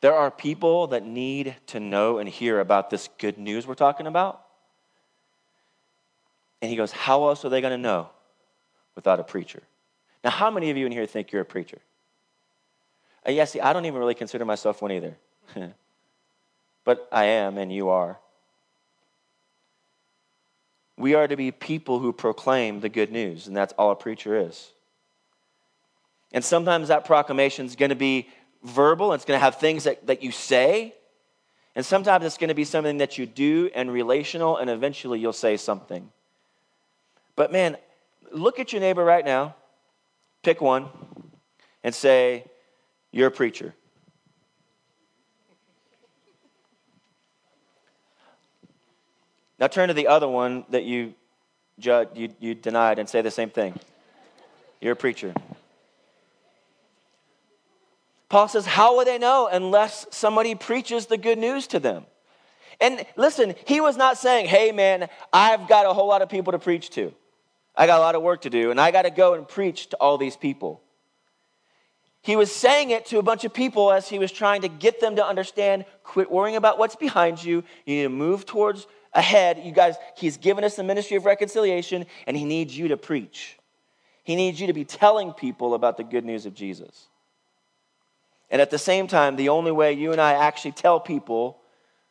there 0.00 0.14
are 0.14 0.32
people 0.32 0.88
that 0.88 1.06
need 1.06 1.54
to 1.68 1.78
know 1.78 2.18
and 2.18 2.28
hear 2.28 2.58
about 2.58 2.90
this 2.90 3.08
good 3.18 3.38
news 3.38 3.64
we're 3.64 3.74
talking 3.74 4.08
about. 4.08 4.44
And 6.60 6.68
he 6.68 6.76
goes, 6.76 6.90
How 6.90 7.28
else 7.28 7.44
are 7.44 7.48
they 7.48 7.60
going 7.60 7.70
to 7.70 7.78
know 7.78 8.08
without 8.96 9.20
a 9.20 9.24
preacher? 9.24 9.62
Now, 10.26 10.32
how 10.32 10.50
many 10.50 10.70
of 10.70 10.76
you 10.76 10.86
in 10.86 10.90
here 10.90 11.06
think 11.06 11.30
you're 11.30 11.42
a 11.42 11.44
preacher? 11.44 11.78
Uh, 13.24 13.30
yeah, 13.30 13.44
see, 13.44 13.60
I 13.60 13.72
don't 13.72 13.86
even 13.86 14.00
really 14.00 14.16
consider 14.16 14.44
myself 14.44 14.82
one 14.82 14.90
either. 14.90 15.16
but 16.84 17.08
I 17.12 17.26
am, 17.26 17.58
and 17.58 17.72
you 17.72 17.90
are. 17.90 18.18
We 20.98 21.14
are 21.14 21.28
to 21.28 21.36
be 21.36 21.52
people 21.52 22.00
who 22.00 22.12
proclaim 22.12 22.80
the 22.80 22.88
good 22.88 23.12
news, 23.12 23.46
and 23.46 23.56
that's 23.56 23.72
all 23.74 23.92
a 23.92 23.94
preacher 23.94 24.36
is. 24.36 24.72
And 26.32 26.44
sometimes 26.44 26.88
that 26.88 27.04
proclamation 27.04 27.64
is 27.64 27.76
going 27.76 27.90
to 27.90 27.94
be 27.94 28.28
verbal, 28.64 29.12
it's 29.12 29.24
going 29.24 29.38
to 29.38 29.44
have 29.44 29.60
things 29.60 29.84
that, 29.84 30.08
that 30.08 30.24
you 30.24 30.32
say. 30.32 30.96
And 31.76 31.86
sometimes 31.86 32.24
it's 32.24 32.36
going 32.36 32.48
to 32.48 32.54
be 32.54 32.64
something 32.64 32.98
that 32.98 33.16
you 33.16 33.26
do 33.26 33.70
and 33.76 33.92
relational, 33.92 34.56
and 34.56 34.70
eventually 34.70 35.20
you'll 35.20 35.32
say 35.32 35.56
something. 35.56 36.10
But 37.36 37.52
man, 37.52 37.76
look 38.32 38.58
at 38.58 38.72
your 38.72 38.80
neighbor 38.80 39.04
right 39.04 39.24
now, 39.24 39.54
pick 40.46 40.60
one, 40.60 40.86
and 41.82 41.92
say, 41.92 42.44
You're 43.10 43.26
a 43.26 43.32
preacher. 43.32 43.74
Now 49.58 49.66
turn 49.66 49.88
to 49.88 49.94
the 49.94 50.06
other 50.06 50.28
one 50.28 50.64
that 50.70 50.84
you, 50.84 51.14
judge, 51.80 52.10
you, 52.14 52.28
you 52.38 52.54
denied 52.54 53.00
and 53.00 53.08
say 53.08 53.22
the 53.22 53.30
same 53.30 53.50
thing. 53.50 53.74
You're 54.80 54.92
a 54.92 54.96
preacher. 54.96 55.34
Paul 58.28 58.46
says, 58.46 58.66
How 58.66 58.96
will 58.96 59.04
they 59.04 59.18
know 59.18 59.48
unless 59.50 60.06
somebody 60.12 60.54
preaches 60.54 61.06
the 61.06 61.18
good 61.18 61.38
news 61.38 61.66
to 61.68 61.80
them? 61.80 62.04
And 62.80 63.04
listen, 63.16 63.56
he 63.66 63.80
was 63.80 63.96
not 63.96 64.16
saying, 64.16 64.46
Hey, 64.46 64.70
man, 64.70 65.08
I've 65.32 65.66
got 65.66 65.86
a 65.86 65.92
whole 65.92 66.06
lot 66.06 66.22
of 66.22 66.28
people 66.28 66.52
to 66.52 66.60
preach 66.60 66.90
to. 66.90 67.12
I 67.76 67.86
got 67.86 67.98
a 67.98 68.00
lot 68.00 68.14
of 68.14 68.22
work 68.22 68.42
to 68.42 68.50
do, 68.50 68.70
and 68.70 68.80
I 68.80 68.90
got 68.90 69.02
to 69.02 69.10
go 69.10 69.34
and 69.34 69.46
preach 69.46 69.90
to 69.90 69.96
all 69.96 70.16
these 70.16 70.36
people. 70.36 70.82
He 72.22 72.34
was 72.34 72.50
saying 72.50 72.90
it 72.90 73.06
to 73.06 73.18
a 73.18 73.22
bunch 73.22 73.44
of 73.44 73.54
people 73.54 73.92
as 73.92 74.08
he 74.08 74.18
was 74.18 74.32
trying 74.32 74.62
to 74.62 74.68
get 74.68 75.00
them 75.00 75.16
to 75.16 75.24
understand 75.24 75.84
quit 76.02 76.30
worrying 76.30 76.56
about 76.56 76.78
what's 76.78 76.96
behind 76.96 77.42
you. 77.42 77.62
You 77.84 77.96
need 77.96 78.02
to 78.02 78.08
move 78.08 78.46
towards 78.46 78.86
ahead. 79.12 79.60
You 79.62 79.70
guys, 79.70 79.94
he's 80.16 80.36
given 80.36 80.64
us 80.64 80.74
the 80.74 80.82
ministry 80.82 81.16
of 81.16 81.24
reconciliation, 81.24 82.06
and 82.26 82.36
he 82.36 82.44
needs 82.44 82.76
you 82.76 82.88
to 82.88 82.96
preach. 82.96 83.58
He 84.24 84.34
needs 84.34 84.60
you 84.60 84.66
to 84.66 84.72
be 84.72 84.84
telling 84.84 85.32
people 85.32 85.74
about 85.74 85.96
the 85.96 86.02
good 86.02 86.24
news 86.24 86.46
of 86.46 86.54
Jesus. 86.54 87.06
And 88.50 88.60
at 88.60 88.70
the 88.70 88.78
same 88.78 89.06
time, 89.06 89.36
the 89.36 89.50
only 89.50 89.70
way 89.70 89.92
you 89.92 90.12
and 90.12 90.20
I 90.20 90.32
actually 90.32 90.72
tell 90.72 90.98
people 90.98 91.58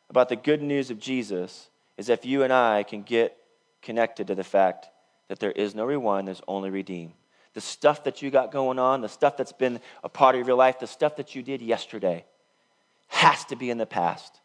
about 0.08 0.28
the 0.28 0.36
good 0.36 0.62
news 0.62 0.90
of 0.90 0.98
Jesus 0.98 1.68
is 1.98 2.08
if 2.08 2.24
you 2.24 2.42
and 2.42 2.52
I 2.52 2.84
can 2.84 3.02
get 3.02 3.36
connected 3.82 4.28
to 4.28 4.34
the 4.34 4.44
fact 4.44 4.88
that 5.28 5.40
there 5.40 5.52
is 5.52 5.74
no 5.74 5.84
rewind, 5.84 6.28
there's 6.28 6.42
only 6.46 6.70
redeem. 6.70 7.12
The 7.54 7.60
stuff 7.60 8.04
that 8.04 8.22
you 8.22 8.30
got 8.30 8.52
going 8.52 8.78
on, 8.78 9.00
the 9.00 9.08
stuff 9.08 9.36
that's 9.36 9.52
been 9.52 9.80
a 10.04 10.08
part 10.08 10.34
of 10.34 10.46
your 10.46 10.56
life, 10.56 10.78
the 10.78 10.86
stuff 10.86 11.16
that 11.16 11.34
you 11.34 11.42
did 11.42 11.62
yesterday 11.62 12.24
has 13.08 13.44
to 13.46 13.56
be 13.56 13.70
in 13.70 13.78
the 13.78 13.86
past. 13.86 14.40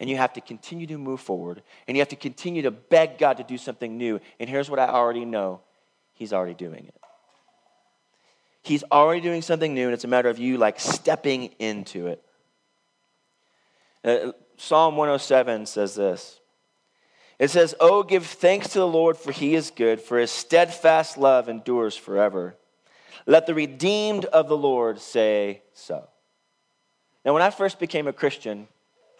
And 0.00 0.08
you 0.08 0.16
have 0.16 0.32
to 0.34 0.40
continue 0.40 0.86
to 0.86 0.96
move 0.96 1.20
forward. 1.20 1.62
And 1.86 1.96
you 1.96 2.00
have 2.00 2.08
to 2.08 2.16
continue 2.16 2.62
to 2.62 2.70
beg 2.70 3.18
God 3.18 3.36
to 3.38 3.42
do 3.42 3.58
something 3.58 3.98
new. 3.98 4.20
And 4.38 4.48
here's 4.48 4.70
what 4.70 4.78
I 4.78 4.88
already 4.88 5.24
know 5.24 5.60
He's 6.14 6.32
already 6.32 6.54
doing 6.54 6.84
it. 6.86 6.94
He's 8.62 8.82
already 8.90 9.20
doing 9.20 9.40
something 9.40 9.72
new, 9.72 9.84
and 9.84 9.94
it's 9.94 10.04
a 10.04 10.08
matter 10.08 10.28
of 10.28 10.38
you 10.38 10.58
like 10.58 10.80
stepping 10.80 11.44
into 11.60 12.08
it. 12.08 12.22
Uh, 14.04 14.32
Psalm 14.56 14.96
107 14.96 15.66
says 15.66 15.94
this. 15.94 16.40
It 17.38 17.50
says, 17.50 17.74
Oh, 17.80 18.02
give 18.02 18.26
thanks 18.26 18.70
to 18.70 18.80
the 18.80 18.86
Lord, 18.86 19.16
for 19.16 19.32
he 19.32 19.54
is 19.54 19.70
good, 19.70 20.00
for 20.00 20.18
his 20.18 20.30
steadfast 20.30 21.16
love 21.16 21.48
endures 21.48 21.96
forever. 21.96 22.56
Let 23.26 23.46
the 23.46 23.54
redeemed 23.54 24.24
of 24.26 24.48
the 24.48 24.56
Lord 24.56 25.00
say 25.00 25.62
so. 25.74 26.08
Now, 27.24 27.34
when 27.34 27.42
I 27.42 27.50
first 27.50 27.78
became 27.78 28.06
a 28.06 28.12
Christian, 28.12 28.68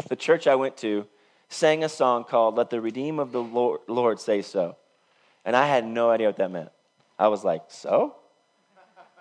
the 0.09 0.17
church 0.17 0.47
I 0.47 0.55
went 0.55 0.77
to 0.79 1.07
sang 1.49 1.85
a 1.85 1.89
song 1.89 2.25
called 2.25 2.57
Let 2.57 2.71
the 2.71 2.81
Redeemed 2.81 3.21
of 3.21 3.33
the 3.33 3.43
Lord, 3.43 4.21
Say 4.21 4.43
So. 4.43 4.77
And 5.45 5.57
I 5.57 5.67
had 5.67 5.87
no 5.87 6.11
idea 6.11 6.29
what 6.29 6.37
that 6.37 6.51
meant. 6.51 6.71
I 7.19 7.29
was 7.29 7.45
like, 7.45 7.63
So? 7.69 8.17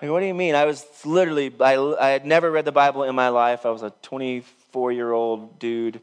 Like, 0.02 0.12
what 0.12 0.20
do 0.20 0.28
you 0.28 0.34
mean? 0.34 0.54
I 0.54 0.66
was 0.66 0.86
literally, 1.04 1.52
I, 1.60 1.76
I 1.76 2.10
had 2.10 2.26
never 2.26 2.52
read 2.52 2.66
the 2.66 2.72
Bible 2.72 3.04
in 3.04 3.16
my 3.16 3.30
life. 3.30 3.66
I 3.66 3.72
was 3.72 3.82
a 3.82 3.90
24 4.04 4.92
year 4.92 5.12
old 5.12 5.58
dude. 5.58 6.02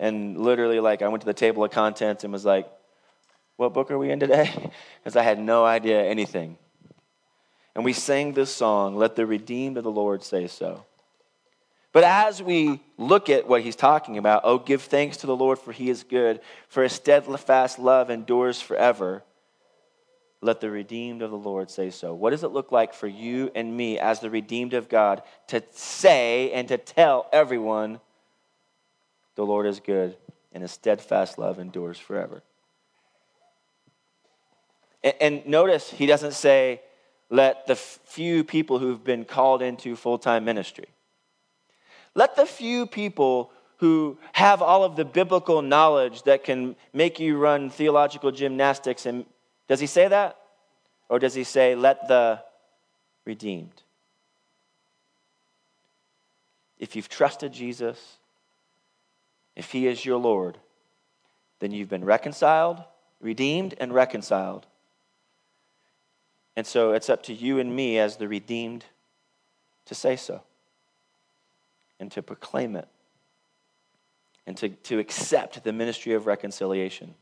And 0.00 0.38
literally, 0.38 0.80
like, 0.80 1.02
I 1.02 1.08
went 1.08 1.20
to 1.20 1.26
the 1.26 1.34
table 1.34 1.62
of 1.62 1.70
contents 1.70 2.24
and 2.24 2.32
was 2.32 2.46
like, 2.46 2.66
what 3.56 3.74
book 3.74 3.90
are 3.90 3.98
we 3.98 4.10
in 4.10 4.18
today? 4.18 4.50
Because 4.98 5.16
I 5.16 5.22
had 5.22 5.38
no 5.38 5.64
idea 5.64 6.02
anything. 6.02 6.56
And 7.74 7.84
we 7.84 7.92
sang 7.92 8.32
this 8.32 8.54
song, 8.54 8.96
Let 8.96 9.16
the 9.16 9.26
Redeemed 9.26 9.76
of 9.76 9.84
the 9.84 9.90
Lord 9.90 10.22
Say 10.22 10.46
So. 10.46 10.84
But 11.92 12.04
as 12.04 12.42
we 12.42 12.80
look 12.96 13.28
at 13.28 13.46
what 13.46 13.62
he's 13.62 13.76
talking 13.76 14.16
about, 14.16 14.42
oh, 14.44 14.58
give 14.58 14.82
thanks 14.82 15.18
to 15.18 15.26
the 15.26 15.36
Lord, 15.36 15.58
for 15.58 15.72
he 15.72 15.90
is 15.90 16.02
good, 16.02 16.40
for 16.68 16.82
his 16.82 16.92
steadfast 16.92 17.78
love 17.78 18.10
endures 18.10 18.60
forever. 18.60 19.22
Let 20.40 20.60
the 20.60 20.70
redeemed 20.70 21.20
of 21.20 21.30
the 21.30 21.36
Lord 21.36 21.70
say 21.70 21.90
so. 21.90 22.14
What 22.14 22.30
does 22.30 22.44
it 22.44 22.52
look 22.52 22.72
like 22.72 22.94
for 22.94 23.06
you 23.06 23.50
and 23.54 23.76
me 23.76 23.98
as 23.98 24.20
the 24.20 24.30
redeemed 24.30 24.72
of 24.72 24.88
God 24.88 25.22
to 25.48 25.62
say 25.72 26.52
and 26.52 26.68
to 26.68 26.78
tell 26.78 27.28
everyone 27.32 28.00
the 29.40 29.46
Lord 29.46 29.64
is 29.64 29.80
good 29.80 30.18
and 30.52 30.60
his 30.60 30.70
steadfast 30.70 31.38
love 31.38 31.58
endures 31.58 31.96
forever? 31.96 32.42
And, 35.02 35.14
and 35.18 35.46
notice 35.46 35.90
he 35.90 36.04
doesn't 36.04 36.34
say, 36.34 36.82
let 37.30 37.66
the 37.66 37.74
few 37.74 38.44
people 38.44 38.78
who've 38.78 39.02
been 39.02 39.24
called 39.24 39.62
into 39.62 39.96
full 39.96 40.18
time 40.18 40.44
ministry. 40.44 40.88
Let 42.14 42.36
the 42.36 42.44
few 42.44 42.84
people 42.84 43.50
who 43.78 44.18
have 44.32 44.60
all 44.60 44.84
of 44.84 44.96
the 44.96 45.06
biblical 45.06 45.62
knowledge 45.62 46.24
that 46.24 46.44
can 46.44 46.76
make 46.92 47.18
you 47.18 47.38
run 47.38 47.70
theological 47.70 48.32
gymnastics 48.32 49.06
and 49.06 49.24
does 49.68 49.80
he 49.80 49.86
say 49.86 50.06
that? 50.06 50.36
Or 51.08 51.18
does 51.18 51.32
he 51.32 51.44
say, 51.44 51.74
let 51.74 52.08
the 52.08 52.42
redeemed? 53.24 53.84
If 56.78 56.94
you've 56.94 57.08
trusted 57.08 57.54
Jesus, 57.54 58.18
if 59.60 59.72
he 59.72 59.86
is 59.86 60.06
your 60.06 60.16
Lord, 60.16 60.56
then 61.58 61.70
you've 61.70 61.90
been 61.90 62.04
reconciled, 62.04 62.82
redeemed, 63.20 63.74
and 63.78 63.92
reconciled. 63.92 64.66
And 66.56 66.66
so 66.66 66.92
it's 66.92 67.10
up 67.10 67.22
to 67.24 67.34
you 67.34 67.58
and 67.58 67.76
me 67.76 67.98
as 67.98 68.16
the 68.16 68.26
redeemed 68.26 68.86
to 69.84 69.94
say 69.94 70.16
so 70.16 70.40
and 72.00 72.10
to 72.12 72.22
proclaim 72.22 72.74
it 72.74 72.88
and 74.46 74.56
to, 74.56 74.70
to 74.70 74.98
accept 74.98 75.62
the 75.62 75.74
ministry 75.74 76.14
of 76.14 76.26
reconciliation. 76.26 77.14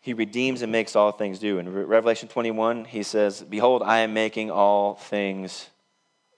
he 0.00 0.14
redeems 0.14 0.62
and 0.62 0.72
makes 0.72 0.96
all 0.96 1.12
things 1.12 1.42
new. 1.42 1.58
In 1.58 1.70
Revelation 1.70 2.30
21, 2.30 2.86
he 2.86 3.02
says, 3.02 3.42
Behold, 3.42 3.82
I 3.82 3.98
am 3.98 4.14
making 4.14 4.50
all 4.50 4.94
things 4.94 5.68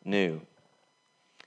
new. 0.04 0.40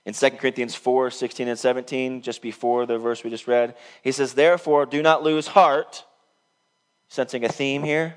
In 0.06 0.12
2 0.12 0.30
Corinthians 0.32 0.74
4 0.74 1.10
16 1.10 1.48
and 1.48 1.58
17, 1.58 2.22
just 2.22 2.42
before 2.42 2.86
the 2.86 2.98
verse 2.98 3.24
we 3.24 3.30
just 3.30 3.46
read, 3.46 3.74
he 4.02 4.12
says, 4.12 4.34
Therefore, 4.34 4.86
do 4.86 5.02
not 5.02 5.22
lose 5.22 5.48
heart. 5.48 6.04
Sensing 7.08 7.44
a 7.44 7.48
theme 7.48 7.82
here. 7.82 8.16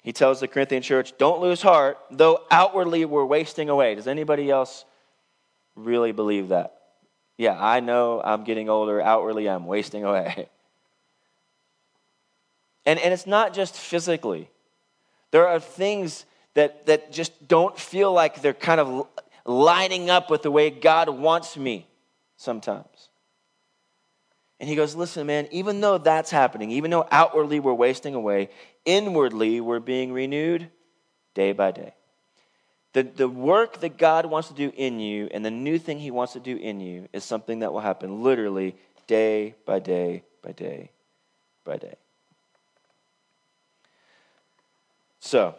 He 0.00 0.12
tells 0.12 0.38
the 0.38 0.48
Corinthian 0.48 0.82
church, 0.82 1.16
Don't 1.18 1.40
lose 1.40 1.62
heart, 1.62 1.98
though 2.10 2.42
outwardly 2.50 3.04
we're 3.04 3.24
wasting 3.24 3.68
away. 3.68 3.94
Does 3.94 4.06
anybody 4.06 4.50
else 4.50 4.84
really 5.74 6.12
believe 6.12 6.48
that? 6.48 6.74
Yeah, 7.36 7.56
I 7.58 7.80
know 7.80 8.20
I'm 8.22 8.44
getting 8.44 8.68
older. 8.68 9.00
Outwardly, 9.00 9.48
I'm 9.48 9.66
wasting 9.66 10.04
away. 10.04 10.48
And, 12.86 12.98
and 13.00 13.14
it's 13.14 13.26
not 13.26 13.54
just 13.54 13.76
physically. 13.76 14.50
There 15.30 15.48
are 15.48 15.58
things 15.58 16.26
that, 16.52 16.84
that 16.86 17.12
just 17.12 17.48
don't 17.48 17.78
feel 17.78 18.12
like 18.12 18.42
they're 18.42 18.52
kind 18.52 18.78
of 18.78 19.06
lining 19.44 20.10
up 20.10 20.30
with 20.30 20.42
the 20.42 20.50
way 20.50 20.70
God 20.70 21.08
wants 21.08 21.56
me 21.56 21.86
sometimes. 22.36 23.08
And 24.60 24.68
he 24.68 24.76
goes, 24.76 24.94
Listen, 24.94 25.26
man, 25.26 25.48
even 25.50 25.80
though 25.80 25.98
that's 25.98 26.30
happening, 26.30 26.70
even 26.70 26.90
though 26.90 27.06
outwardly 27.10 27.60
we're 27.60 27.74
wasting 27.74 28.14
away, 28.14 28.50
inwardly 28.84 29.60
we're 29.60 29.80
being 29.80 30.12
renewed 30.12 30.70
day 31.34 31.52
by 31.52 31.70
day. 31.70 31.94
The, 32.94 33.02
the 33.02 33.28
work 33.28 33.80
that 33.80 33.98
God 33.98 34.26
wants 34.26 34.48
to 34.48 34.54
do 34.54 34.72
in 34.76 35.00
you 35.00 35.28
and 35.32 35.44
the 35.44 35.50
new 35.50 35.78
thing 35.78 35.98
He 35.98 36.12
wants 36.12 36.32
to 36.34 36.40
do 36.40 36.56
in 36.56 36.80
you 36.80 37.08
is 37.12 37.24
something 37.24 37.58
that 37.58 37.72
will 37.72 37.80
happen 37.80 38.22
literally 38.22 38.76
day 39.06 39.54
by 39.66 39.80
day 39.80 40.22
by 40.42 40.52
day 40.52 40.90
by 41.64 41.76
day. 41.76 41.96
So, 45.18 45.54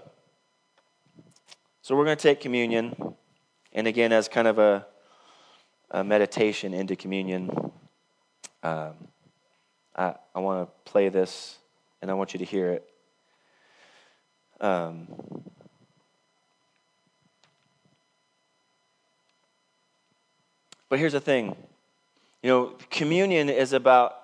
so 1.81 1.95
we're 1.95 2.05
going 2.05 2.17
to 2.17 2.23
take 2.23 2.39
communion, 2.39 3.15
and 3.75 3.87
again, 3.87 4.13
as 4.13 4.29
kind 4.29 4.47
of 4.47 4.57
a, 4.57 4.87
a 5.91 6.01
meditation 6.01 6.73
into 6.73 6.95
communion, 6.95 7.51
um, 8.63 8.93
I, 9.93 10.15
I 10.33 10.39
want 10.39 10.67
to 10.67 10.89
play 10.89 11.09
this, 11.09 11.57
and 12.01 12.09
I 12.09 12.13
want 12.13 12.33
you 12.33 12.39
to 12.39 12.45
hear 12.45 12.71
it. 12.71 12.89
Um, 14.61 15.07
but 20.87 20.97
here's 20.97 21.11
the 21.11 21.19
thing 21.19 21.57
you 22.41 22.49
know, 22.49 22.73
communion 22.89 23.49
is 23.49 23.73
about, 23.73 24.21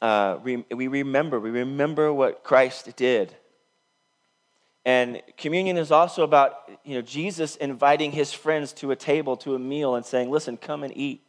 uh, 0.00 0.38
re- 0.42 0.64
we 0.70 0.88
remember, 0.88 1.38
we 1.38 1.50
remember 1.50 2.10
what 2.14 2.44
Christ 2.44 2.96
did. 2.96 3.36
And 4.84 5.22
communion 5.36 5.76
is 5.76 5.92
also 5.92 6.24
about, 6.24 6.68
you 6.84 6.94
know, 6.94 7.02
Jesus 7.02 7.56
inviting 7.56 8.12
his 8.12 8.32
friends 8.32 8.72
to 8.74 8.90
a 8.90 8.96
table, 8.96 9.36
to 9.38 9.54
a 9.54 9.58
meal, 9.58 9.94
and 9.94 10.04
saying, 10.04 10.30
listen, 10.30 10.56
come 10.56 10.82
and 10.82 10.96
eat. 10.96 11.22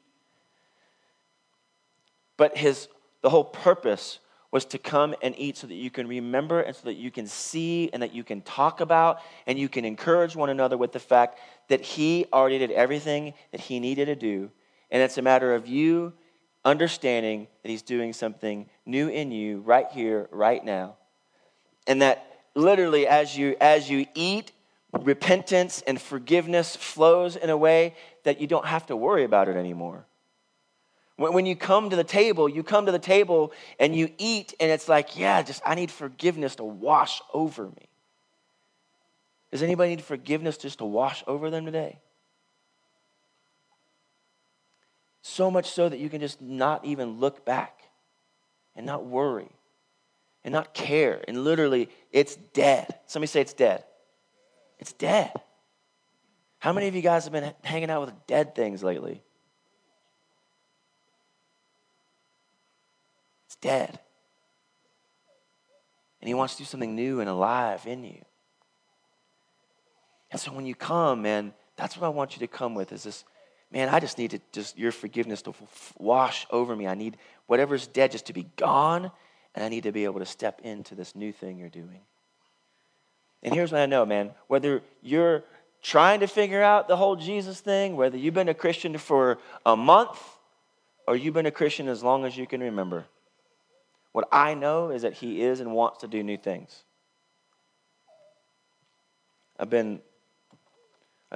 But 2.36 2.58
his, 2.58 2.88
the 3.22 3.30
whole 3.30 3.44
purpose 3.44 4.20
was 4.50 4.66
to 4.66 4.78
come 4.78 5.16
and 5.22 5.36
eat 5.38 5.58
so 5.58 5.68
that 5.68 5.76
you 5.76 5.92
can 5.92 6.08
remember 6.08 6.62
and 6.62 6.76
so 6.76 6.82
that 6.86 6.96
you 6.96 7.12
can 7.12 7.28
see 7.28 7.90
and 7.94 8.02
that 8.02 8.14
you 8.14 8.24
can 8.24 8.42
talk 8.42 8.82
about 8.82 9.20
and 9.48 9.58
you 9.58 9.70
can 9.70 9.86
encourage 9.86 10.36
one 10.36 10.50
another 10.50 10.78
with 10.78 10.92
the 10.92 11.00
fact 11.00 11.40
that 11.70 11.82
he 11.82 12.26
already 12.34 12.60
did 12.60 12.72
everything 12.72 13.34
that 13.52 13.62
he 13.62 13.80
needed 13.80 14.06
to 14.06 14.16
do 14.16 14.52
and 14.92 15.02
it's 15.02 15.18
a 15.18 15.24
matter 15.24 15.56
of 15.56 15.68
you 15.68 16.14
understanding 16.66 17.48
that 17.62 17.70
He's 17.70 17.82
doing 17.82 18.14
something 18.14 18.70
new 18.86 19.08
in 19.10 19.32
you 19.32 19.60
right 19.60 19.88
here, 19.92 20.30
right 20.32 20.64
now. 20.64 20.96
And 21.88 22.02
that 22.02 22.33
literally, 22.56 23.08
as 23.08 23.38
you, 23.38 23.56
as 23.60 23.90
you 23.90 24.06
eat, 24.14 24.52
repentance 24.92 25.84
and 25.88 26.00
forgiveness 26.00 26.76
flows 26.76 27.36
in 27.36 27.50
a 27.50 27.58
way 27.58 27.96
that 28.24 28.40
you 28.40 28.48
don't 28.48 28.66
have 28.66 28.86
to 28.88 28.96
worry 28.96 29.24
about 29.24 29.50
it 29.50 29.56
anymore. 29.56 30.06
When 31.16 31.46
you 31.46 31.56
come 31.56 31.90
to 31.92 31.96
the 31.96 32.04
table, 32.04 32.50
you 32.50 32.64
come 32.64 32.88
to 32.88 32.92
the 32.92 33.00
table 33.00 33.54
and 33.80 33.96
you 33.96 34.10
eat, 34.18 34.54
and 34.60 34.72
it's 34.72 34.90
like, 34.90 35.18
yeah, 35.18 35.42
just 35.44 35.62
I 35.66 35.76
need 35.76 35.92
forgiveness 35.92 36.56
to 36.56 36.64
wash 36.64 37.22
over 37.34 37.66
me. 37.66 37.88
Does 39.52 39.62
anybody 39.62 39.92
need 39.92 40.04
forgiveness 40.04 40.58
just 40.58 40.80
to 40.80 40.86
wash 40.86 41.24
over 41.28 41.52
them 41.52 41.66
today? 41.66 42.00
So 45.22 45.52
much 45.52 45.70
so 45.70 45.88
that 45.88 46.00
you 46.00 46.10
can 46.10 46.20
just 46.20 46.42
not 46.42 46.84
even 46.84 47.20
look 47.20 47.46
back 47.46 47.84
and 48.76 48.86
not 48.86 49.06
worry 49.06 49.52
and 50.44 50.52
not 50.52 50.74
care. 50.74 51.24
And 51.28 51.44
literally, 51.44 51.90
it's 52.12 52.36
dead. 52.36 53.00
Somebody 53.06 53.28
say 53.28 53.42
it's 53.42 53.54
dead. 53.54 53.84
It's 54.80 54.94
dead. 54.94 55.32
How 56.60 56.74
many 56.74 56.88
of 56.88 56.96
you 56.96 57.02
guys 57.02 57.26
have 57.26 57.34
been 57.34 57.54
hanging 57.64 57.90
out 57.90 58.02
with 58.02 58.14
dead 58.28 58.56
things 58.56 58.84
lately? 58.84 59.22
It's 63.48 63.56
dead. 63.58 64.00
And 66.22 66.28
he 66.28 66.34
wants 66.34 66.56
to 66.56 66.60
do 66.60 66.66
something 66.66 66.96
new 66.96 67.20
and 67.20 67.30
alive 67.30 67.86
in 67.86 68.04
you. 68.04 68.24
And 70.32 70.40
so 70.40 70.52
when 70.52 70.66
you 70.66 70.74
come, 70.74 71.22
man, 71.22 71.54
that's 71.76 71.98
what 71.98 72.06
I 72.06 72.10
want 72.10 72.36
you 72.36 72.40
to 72.40 72.48
come 72.48 72.76
with 72.76 72.92
is 72.92 73.04
this 73.04 73.26
man, 73.72 73.90
I 73.90 74.00
just 74.00 74.18
need 74.18 74.32
to 74.32 74.40
just 74.52 74.78
your 74.78 74.92
forgiveness 74.92 75.42
to 75.44 75.54
wash 75.98 76.48
over 76.50 76.76
me. 76.76 76.88
I 76.88 76.96
need 76.96 77.18
whatever's 77.48 77.88
dead 77.88 78.12
just 78.12 78.28
to 78.28 78.34
be 78.34 78.48
gone, 78.56 79.12
and 79.56 79.64
I 79.64 79.70
need 79.70 79.84
to 79.84 79.92
be 79.92 80.06
able 80.06 80.20
to 80.20 80.26
step 80.26 80.62
into 80.64 80.96
this 80.96 81.16
new 81.16 81.32
thing 81.32 81.58
you're 81.58 81.70
doing. 81.70 82.02
And 83.44 83.54
here's 83.54 83.72
what 83.72 83.82
I 83.82 83.86
know, 83.86 84.06
man. 84.06 84.32
Whether 84.48 84.82
you're 85.02 85.44
trying 85.82 86.22
to 86.22 86.28
figure 86.28 86.64
out 86.64 86.88
the 86.88 86.96
whole 86.96 87.16
Jesus 87.16 87.60
thing, 87.60 87.96
whether 87.96 88.18
you've 88.18 88.34
been 88.34 88.50
a 88.50 88.54
Christian 88.54 88.98
for 88.98 89.38
a 89.66 89.76
month 89.76 90.18
or 91.06 91.16
you've 91.16 91.34
been 91.34 91.46
a 91.46 91.52
Christian 91.52 91.90
as 91.90 92.02
long 92.02 92.24
as 92.26 92.38
you 92.38 92.48
can 92.48 92.62
remember, 92.62 93.06
what 94.14 94.28
I 94.32 94.54
know 94.54 94.90
is 94.90 95.02
that 95.02 95.14
He 95.14 95.42
is 95.42 95.60
and 95.60 95.74
wants 95.74 96.00
to 96.00 96.08
do 96.08 96.24
new 96.24 96.38
things. 96.38 96.84
I've 99.60 99.70
been, 99.70 100.00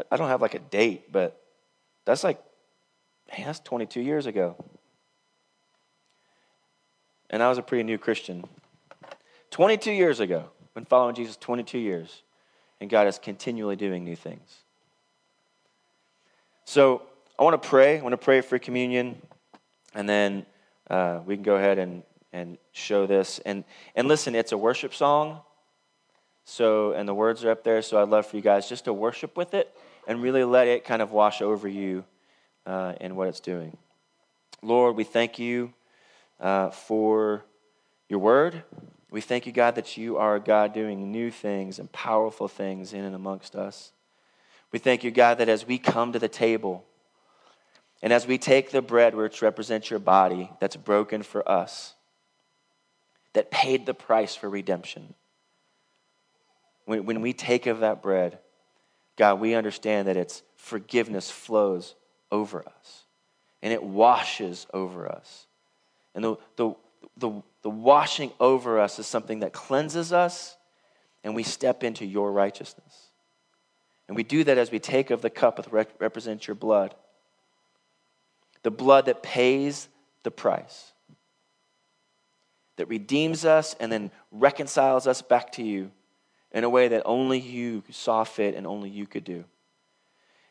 I 0.09 0.15
don't 0.15 0.30
have 0.30 0.41
like 0.41 0.53
a 0.53 0.59
date, 0.59 1.11
but 1.11 1.39
that's 2.05 2.24
like, 2.24 2.41
man, 3.32 3.47
that's 3.47 3.59
22 3.59 4.01
years 4.01 4.26
ago. 4.26 4.55
And 7.30 7.43
I 7.43 7.49
was 7.49 7.57
a 7.57 7.61
pretty 7.61 7.84
new 7.84 7.97
Christian. 7.97 8.45
22 9.51 9.91
years 9.91 10.19
ago, 10.19 10.49
been 10.73 10.86
following 10.86 11.15
Jesus 11.15 11.36
22 11.38 11.80
years, 11.80 12.21
and 12.80 12.89
God 12.89 13.07
is 13.07 13.17
continually 13.17 13.75
doing 13.75 14.03
new 14.03 14.15
things. 14.15 14.57
So 16.65 17.01
I 17.39 17.43
want 17.43 17.61
to 17.61 17.67
pray. 17.67 17.97
I 17.97 18.01
want 18.01 18.13
to 18.13 18.17
pray 18.17 18.41
for 18.41 18.59
communion, 18.59 19.21
and 19.95 20.07
then 20.07 20.45
uh, 20.89 21.21
we 21.25 21.36
can 21.36 21.43
go 21.43 21.55
ahead 21.55 21.80
and, 21.80 22.03
and 22.32 22.57
show 22.73 23.07
this. 23.07 23.39
And, 23.39 23.63
and 23.95 24.07
listen, 24.07 24.36
it's 24.36 24.51
a 24.51 24.57
worship 24.57 24.93
song. 24.93 25.39
So, 26.45 26.93
and 26.93 27.09
the 27.09 27.13
words 27.13 27.43
are 27.43 27.51
up 27.51 27.63
there. 27.63 27.82
So 27.82 28.01
I'd 28.01 28.09
love 28.09 28.25
for 28.28 28.38
you 28.38 28.41
guys 28.41 28.69
just 28.69 28.86
to 28.86 28.93
worship 28.93 29.36
with 29.36 29.53
it 29.53 29.75
and 30.07 30.21
really 30.21 30.43
let 30.43 30.67
it 30.67 30.86
kind 30.86 31.01
of 31.01 31.11
wash 31.11 31.41
over 31.41 31.67
you 31.67 32.05
uh, 32.65 32.93
in 33.01 33.15
what 33.15 33.28
it's 33.28 33.39
doing. 33.39 33.75
Lord, 34.61 34.95
we 34.95 35.03
thank 35.03 35.39
you 35.39 35.73
uh, 36.39 36.69
for 36.69 37.43
your 38.09 38.19
word. 38.19 38.63
We 39.09 39.21
thank 39.21 39.45
you, 39.45 39.51
God, 39.51 39.75
that 39.75 39.97
you 39.97 40.17
are 40.17 40.35
a 40.35 40.39
God 40.39 40.73
doing 40.73 41.11
new 41.11 41.31
things 41.31 41.79
and 41.79 41.91
powerful 41.91 42.47
things 42.47 42.93
in 42.93 43.03
and 43.03 43.15
amongst 43.15 43.55
us. 43.55 43.91
We 44.71 44.79
thank 44.79 45.03
you, 45.03 45.11
God, 45.11 45.38
that 45.38 45.49
as 45.49 45.65
we 45.65 45.77
come 45.77 46.13
to 46.13 46.19
the 46.19 46.27
table 46.27 46.85
and 48.01 48.11
as 48.11 48.27
we 48.27 48.38
take 48.38 48.71
the 48.71 48.81
bread, 48.81 49.15
which 49.15 49.41
represents 49.41 49.89
your 49.89 49.99
body 49.99 50.51
that's 50.59 50.75
broken 50.75 51.23
for 51.23 51.49
us, 51.49 51.95
that 53.33 53.49
paid 53.49 53.85
the 53.85 53.93
price 53.93 54.35
for 54.35 54.49
redemption, 54.49 55.13
when, 56.85 57.05
when 57.05 57.21
we 57.21 57.33
take 57.33 57.65
of 57.65 57.79
that 57.79 58.01
bread, 58.01 58.39
God, 59.15 59.39
we 59.39 59.55
understand 59.55 60.07
that 60.07 60.17
its 60.17 60.43
forgiveness 60.55 61.31
flows 61.31 61.95
over 62.31 62.65
us 62.67 63.03
and 63.61 63.73
it 63.73 63.83
washes 63.83 64.67
over 64.73 65.11
us. 65.11 65.47
And 66.18 66.24
the, 66.24 66.36
the, 66.55 66.74
the, 67.18 67.43
the 67.61 67.70
washing 67.70 68.32
over 68.39 68.80
us 68.80 68.97
is 68.97 69.05
something 69.05 69.41
that 69.41 69.53
cleanses 69.53 70.11
us 70.11 70.57
and 71.24 71.36
we 71.36 71.43
step 71.43 71.84
into 71.84 72.07
your 72.07 72.32
righteousness. 72.32 73.09
And 74.07 74.18
we 74.18 74.24
do 74.24 74.43
that 74.43 74.57
as 74.57 74.72
we 74.72 74.80
take 74.80 75.11
of 75.11 75.22
the 75.22 75.30
cup 75.30 75.57
that 75.57 75.72
represents 75.99 76.47
your 76.47 76.55
blood, 76.55 76.95
the 78.63 78.72
blood 78.72 79.05
that 79.05 79.22
pays 79.22 79.89
the 80.24 80.32
price, 80.32 80.91
that 82.78 82.88
redeems 82.88 83.45
us 83.45 83.76
and 83.80 83.91
then 83.91 84.09
reconciles 84.32 85.05
us 85.05 85.22
back 85.22 85.51
to 85.51 85.63
you 85.63 85.91
in 86.51 86.63
a 86.63 86.70
way 86.70 86.88
that 86.88 87.03
only 87.05 87.39
you 87.39 87.84
saw 87.91 88.24
fit 88.24 88.55
and 88.55 88.65
only 88.65 88.89
you 88.89 89.05
could 89.05 89.24
do. 89.24 89.43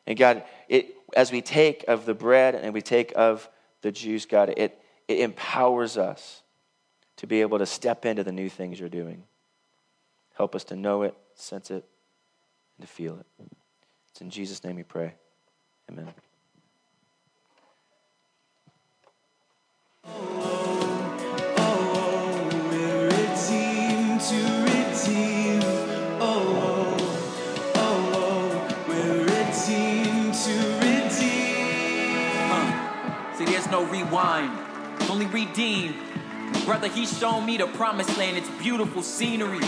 And 0.06 0.16
God, 0.16 0.44
it, 0.68 0.94
as 1.16 1.32
we 1.32 1.42
take 1.42 1.84
of 1.88 2.06
the 2.06 2.14
bread 2.14 2.54
and 2.54 2.72
we 2.72 2.82
take 2.82 3.12
of 3.16 3.50
the 3.82 3.90
juice, 3.90 4.26
God, 4.26 4.54
it, 4.56 4.80
it 5.08 5.20
empowers 5.20 5.96
us 5.96 6.42
to 7.16 7.26
be 7.26 7.40
able 7.40 7.58
to 7.58 7.66
step 7.66 8.04
into 8.04 8.22
the 8.24 8.32
new 8.32 8.48
things 8.48 8.78
you're 8.78 8.88
doing. 8.88 9.24
Help 10.34 10.54
us 10.54 10.64
to 10.64 10.76
know 10.76 11.02
it, 11.02 11.14
sense 11.34 11.70
it, 11.70 11.84
and 12.76 12.86
to 12.86 12.92
feel 12.92 13.18
it. 13.18 13.26
It's 14.10 14.20
in 14.20 14.30
Jesus' 14.30 14.62
name 14.64 14.76
we 14.76 14.82
pray. 14.82 15.14
Amen. 15.90 16.12
Oh, 20.04 20.46
no 33.76 33.84
rewind, 33.84 34.65
only 35.16 35.46
redeem. 35.46 35.94
Brother, 36.66 36.88
he's 36.88 37.18
shown 37.18 37.46
me 37.46 37.56
the 37.56 37.66
promised 37.68 38.18
land, 38.18 38.36
it's 38.36 38.50
beautiful 38.62 39.00
scenery. 39.00 39.64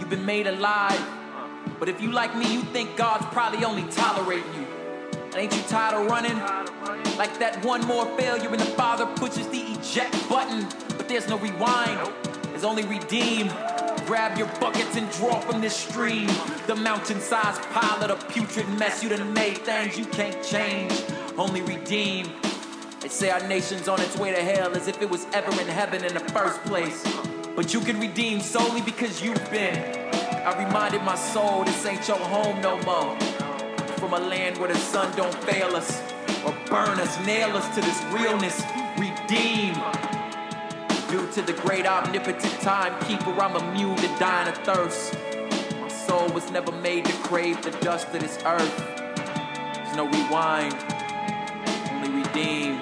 You've 0.00 0.10
been 0.10 0.26
made 0.26 0.48
alive. 0.48 1.00
But 1.78 1.88
if 1.88 2.00
you 2.00 2.10
like 2.10 2.36
me, 2.36 2.52
you 2.52 2.62
think 2.62 2.96
God's 2.96 3.24
probably 3.26 3.64
only 3.64 3.84
tolerating 3.92 4.52
you. 4.52 4.66
ain't 5.36 5.54
you 5.54 5.62
tired 5.68 5.94
of 5.94 6.10
running? 6.10 6.36
Like 7.16 7.38
that 7.38 7.64
one 7.64 7.86
more 7.86 8.04
failure 8.18 8.48
and 8.48 8.58
the 8.58 8.64
Father 8.64 9.06
pushes 9.14 9.46
the 9.46 9.60
eject 9.60 10.28
button. 10.28 10.66
But 10.96 11.08
there's 11.08 11.28
no 11.28 11.38
rewind, 11.38 12.12
there's 12.46 12.64
only 12.64 12.82
redeem. 12.82 13.46
grab 14.06 14.36
your 14.36 14.48
buckets 14.58 14.96
and 14.96 15.08
draw 15.12 15.38
from 15.38 15.60
this 15.60 15.76
stream. 15.76 16.28
The 16.66 16.74
mountain-sized 16.74 17.62
pile 17.70 18.02
of 18.02 18.08
the 18.08 18.26
putrid 18.32 18.68
mess 18.70 19.04
you 19.04 19.08
done 19.08 19.32
made 19.34 19.58
things 19.58 19.96
you 19.96 20.06
can't 20.06 20.42
change, 20.42 20.92
only 21.38 21.62
redeem. 21.62 22.26
They 23.00 23.08
say 23.08 23.30
our 23.30 23.46
nation's 23.48 23.88
on 23.88 23.98
its 24.02 24.18
way 24.18 24.30
to 24.30 24.42
hell 24.42 24.76
as 24.76 24.86
if 24.86 25.00
it 25.00 25.08
was 25.08 25.26
ever 25.32 25.50
in 25.58 25.66
heaven 25.66 26.04
in 26.04 26.12
the 26.12 26.20
first 26.20 26.62
place. 26.64 27.02
But 27.56 27.72
you 27.72 27.80
can 27.80 27.98
redeem 27.98 28.40
solely 28.40 28.82
because 28.82 29.22
you've 29.22 29.50
been. 29.50 29.78
I 30.12 30.66
reminded 30.66 31.02
my 31.02 31.14
soul 31.14 31.64
this 31.64 31.86
ain't 31.86 32.06
your 32.06 32.18
home 32.18 32.60
no 32.60 32.76
more. 32.82 33.18
From 33.96 34.12
a 34.12 34.20
land 34.20 34.58
where 34.58 34.68
the 34.68 34.78
sun 34.78 35.16
don't 35.16 35.34
fail 35.44 35.74
us 35.76 36.02
or 36.44 36.52
burn 36.66 37.00
us, 37.00 37.18
nail 37.24 37.56
us 37.56 37.74
to 37.74 37.80
this 37.80 38.02
realness, 38.12 38.62
redeem. 38.98 39.74
Due 41.08 41.26
to 41.32 41.40
the 41.40 41.54
great 41.62 41.86
omnipotent 41.86 42.60
timekeeper, 42.60 43.32
I'm 43.40 43.56
immune 43.56 43.96
to 43.96 44.08
dying 44.18 44.48
of 44.48 44.58
thirst. 44.58 45.14
My 45.80 45.88
soul 45.88 46.28
was 46.28 46.50
never 46.50 46.70
made 46.70 47.06
to 47.06 47.12
crave 47.22 47.62
the 47.62 47.70
dust 47.82 48.08
of 48.08 48.20
this 48.20 48.38
earth. 48.44 48.76
There's 48.76 49.96
no 49.96 50.06
rewind, 50.06 50.76
redeem. 52.34 52.80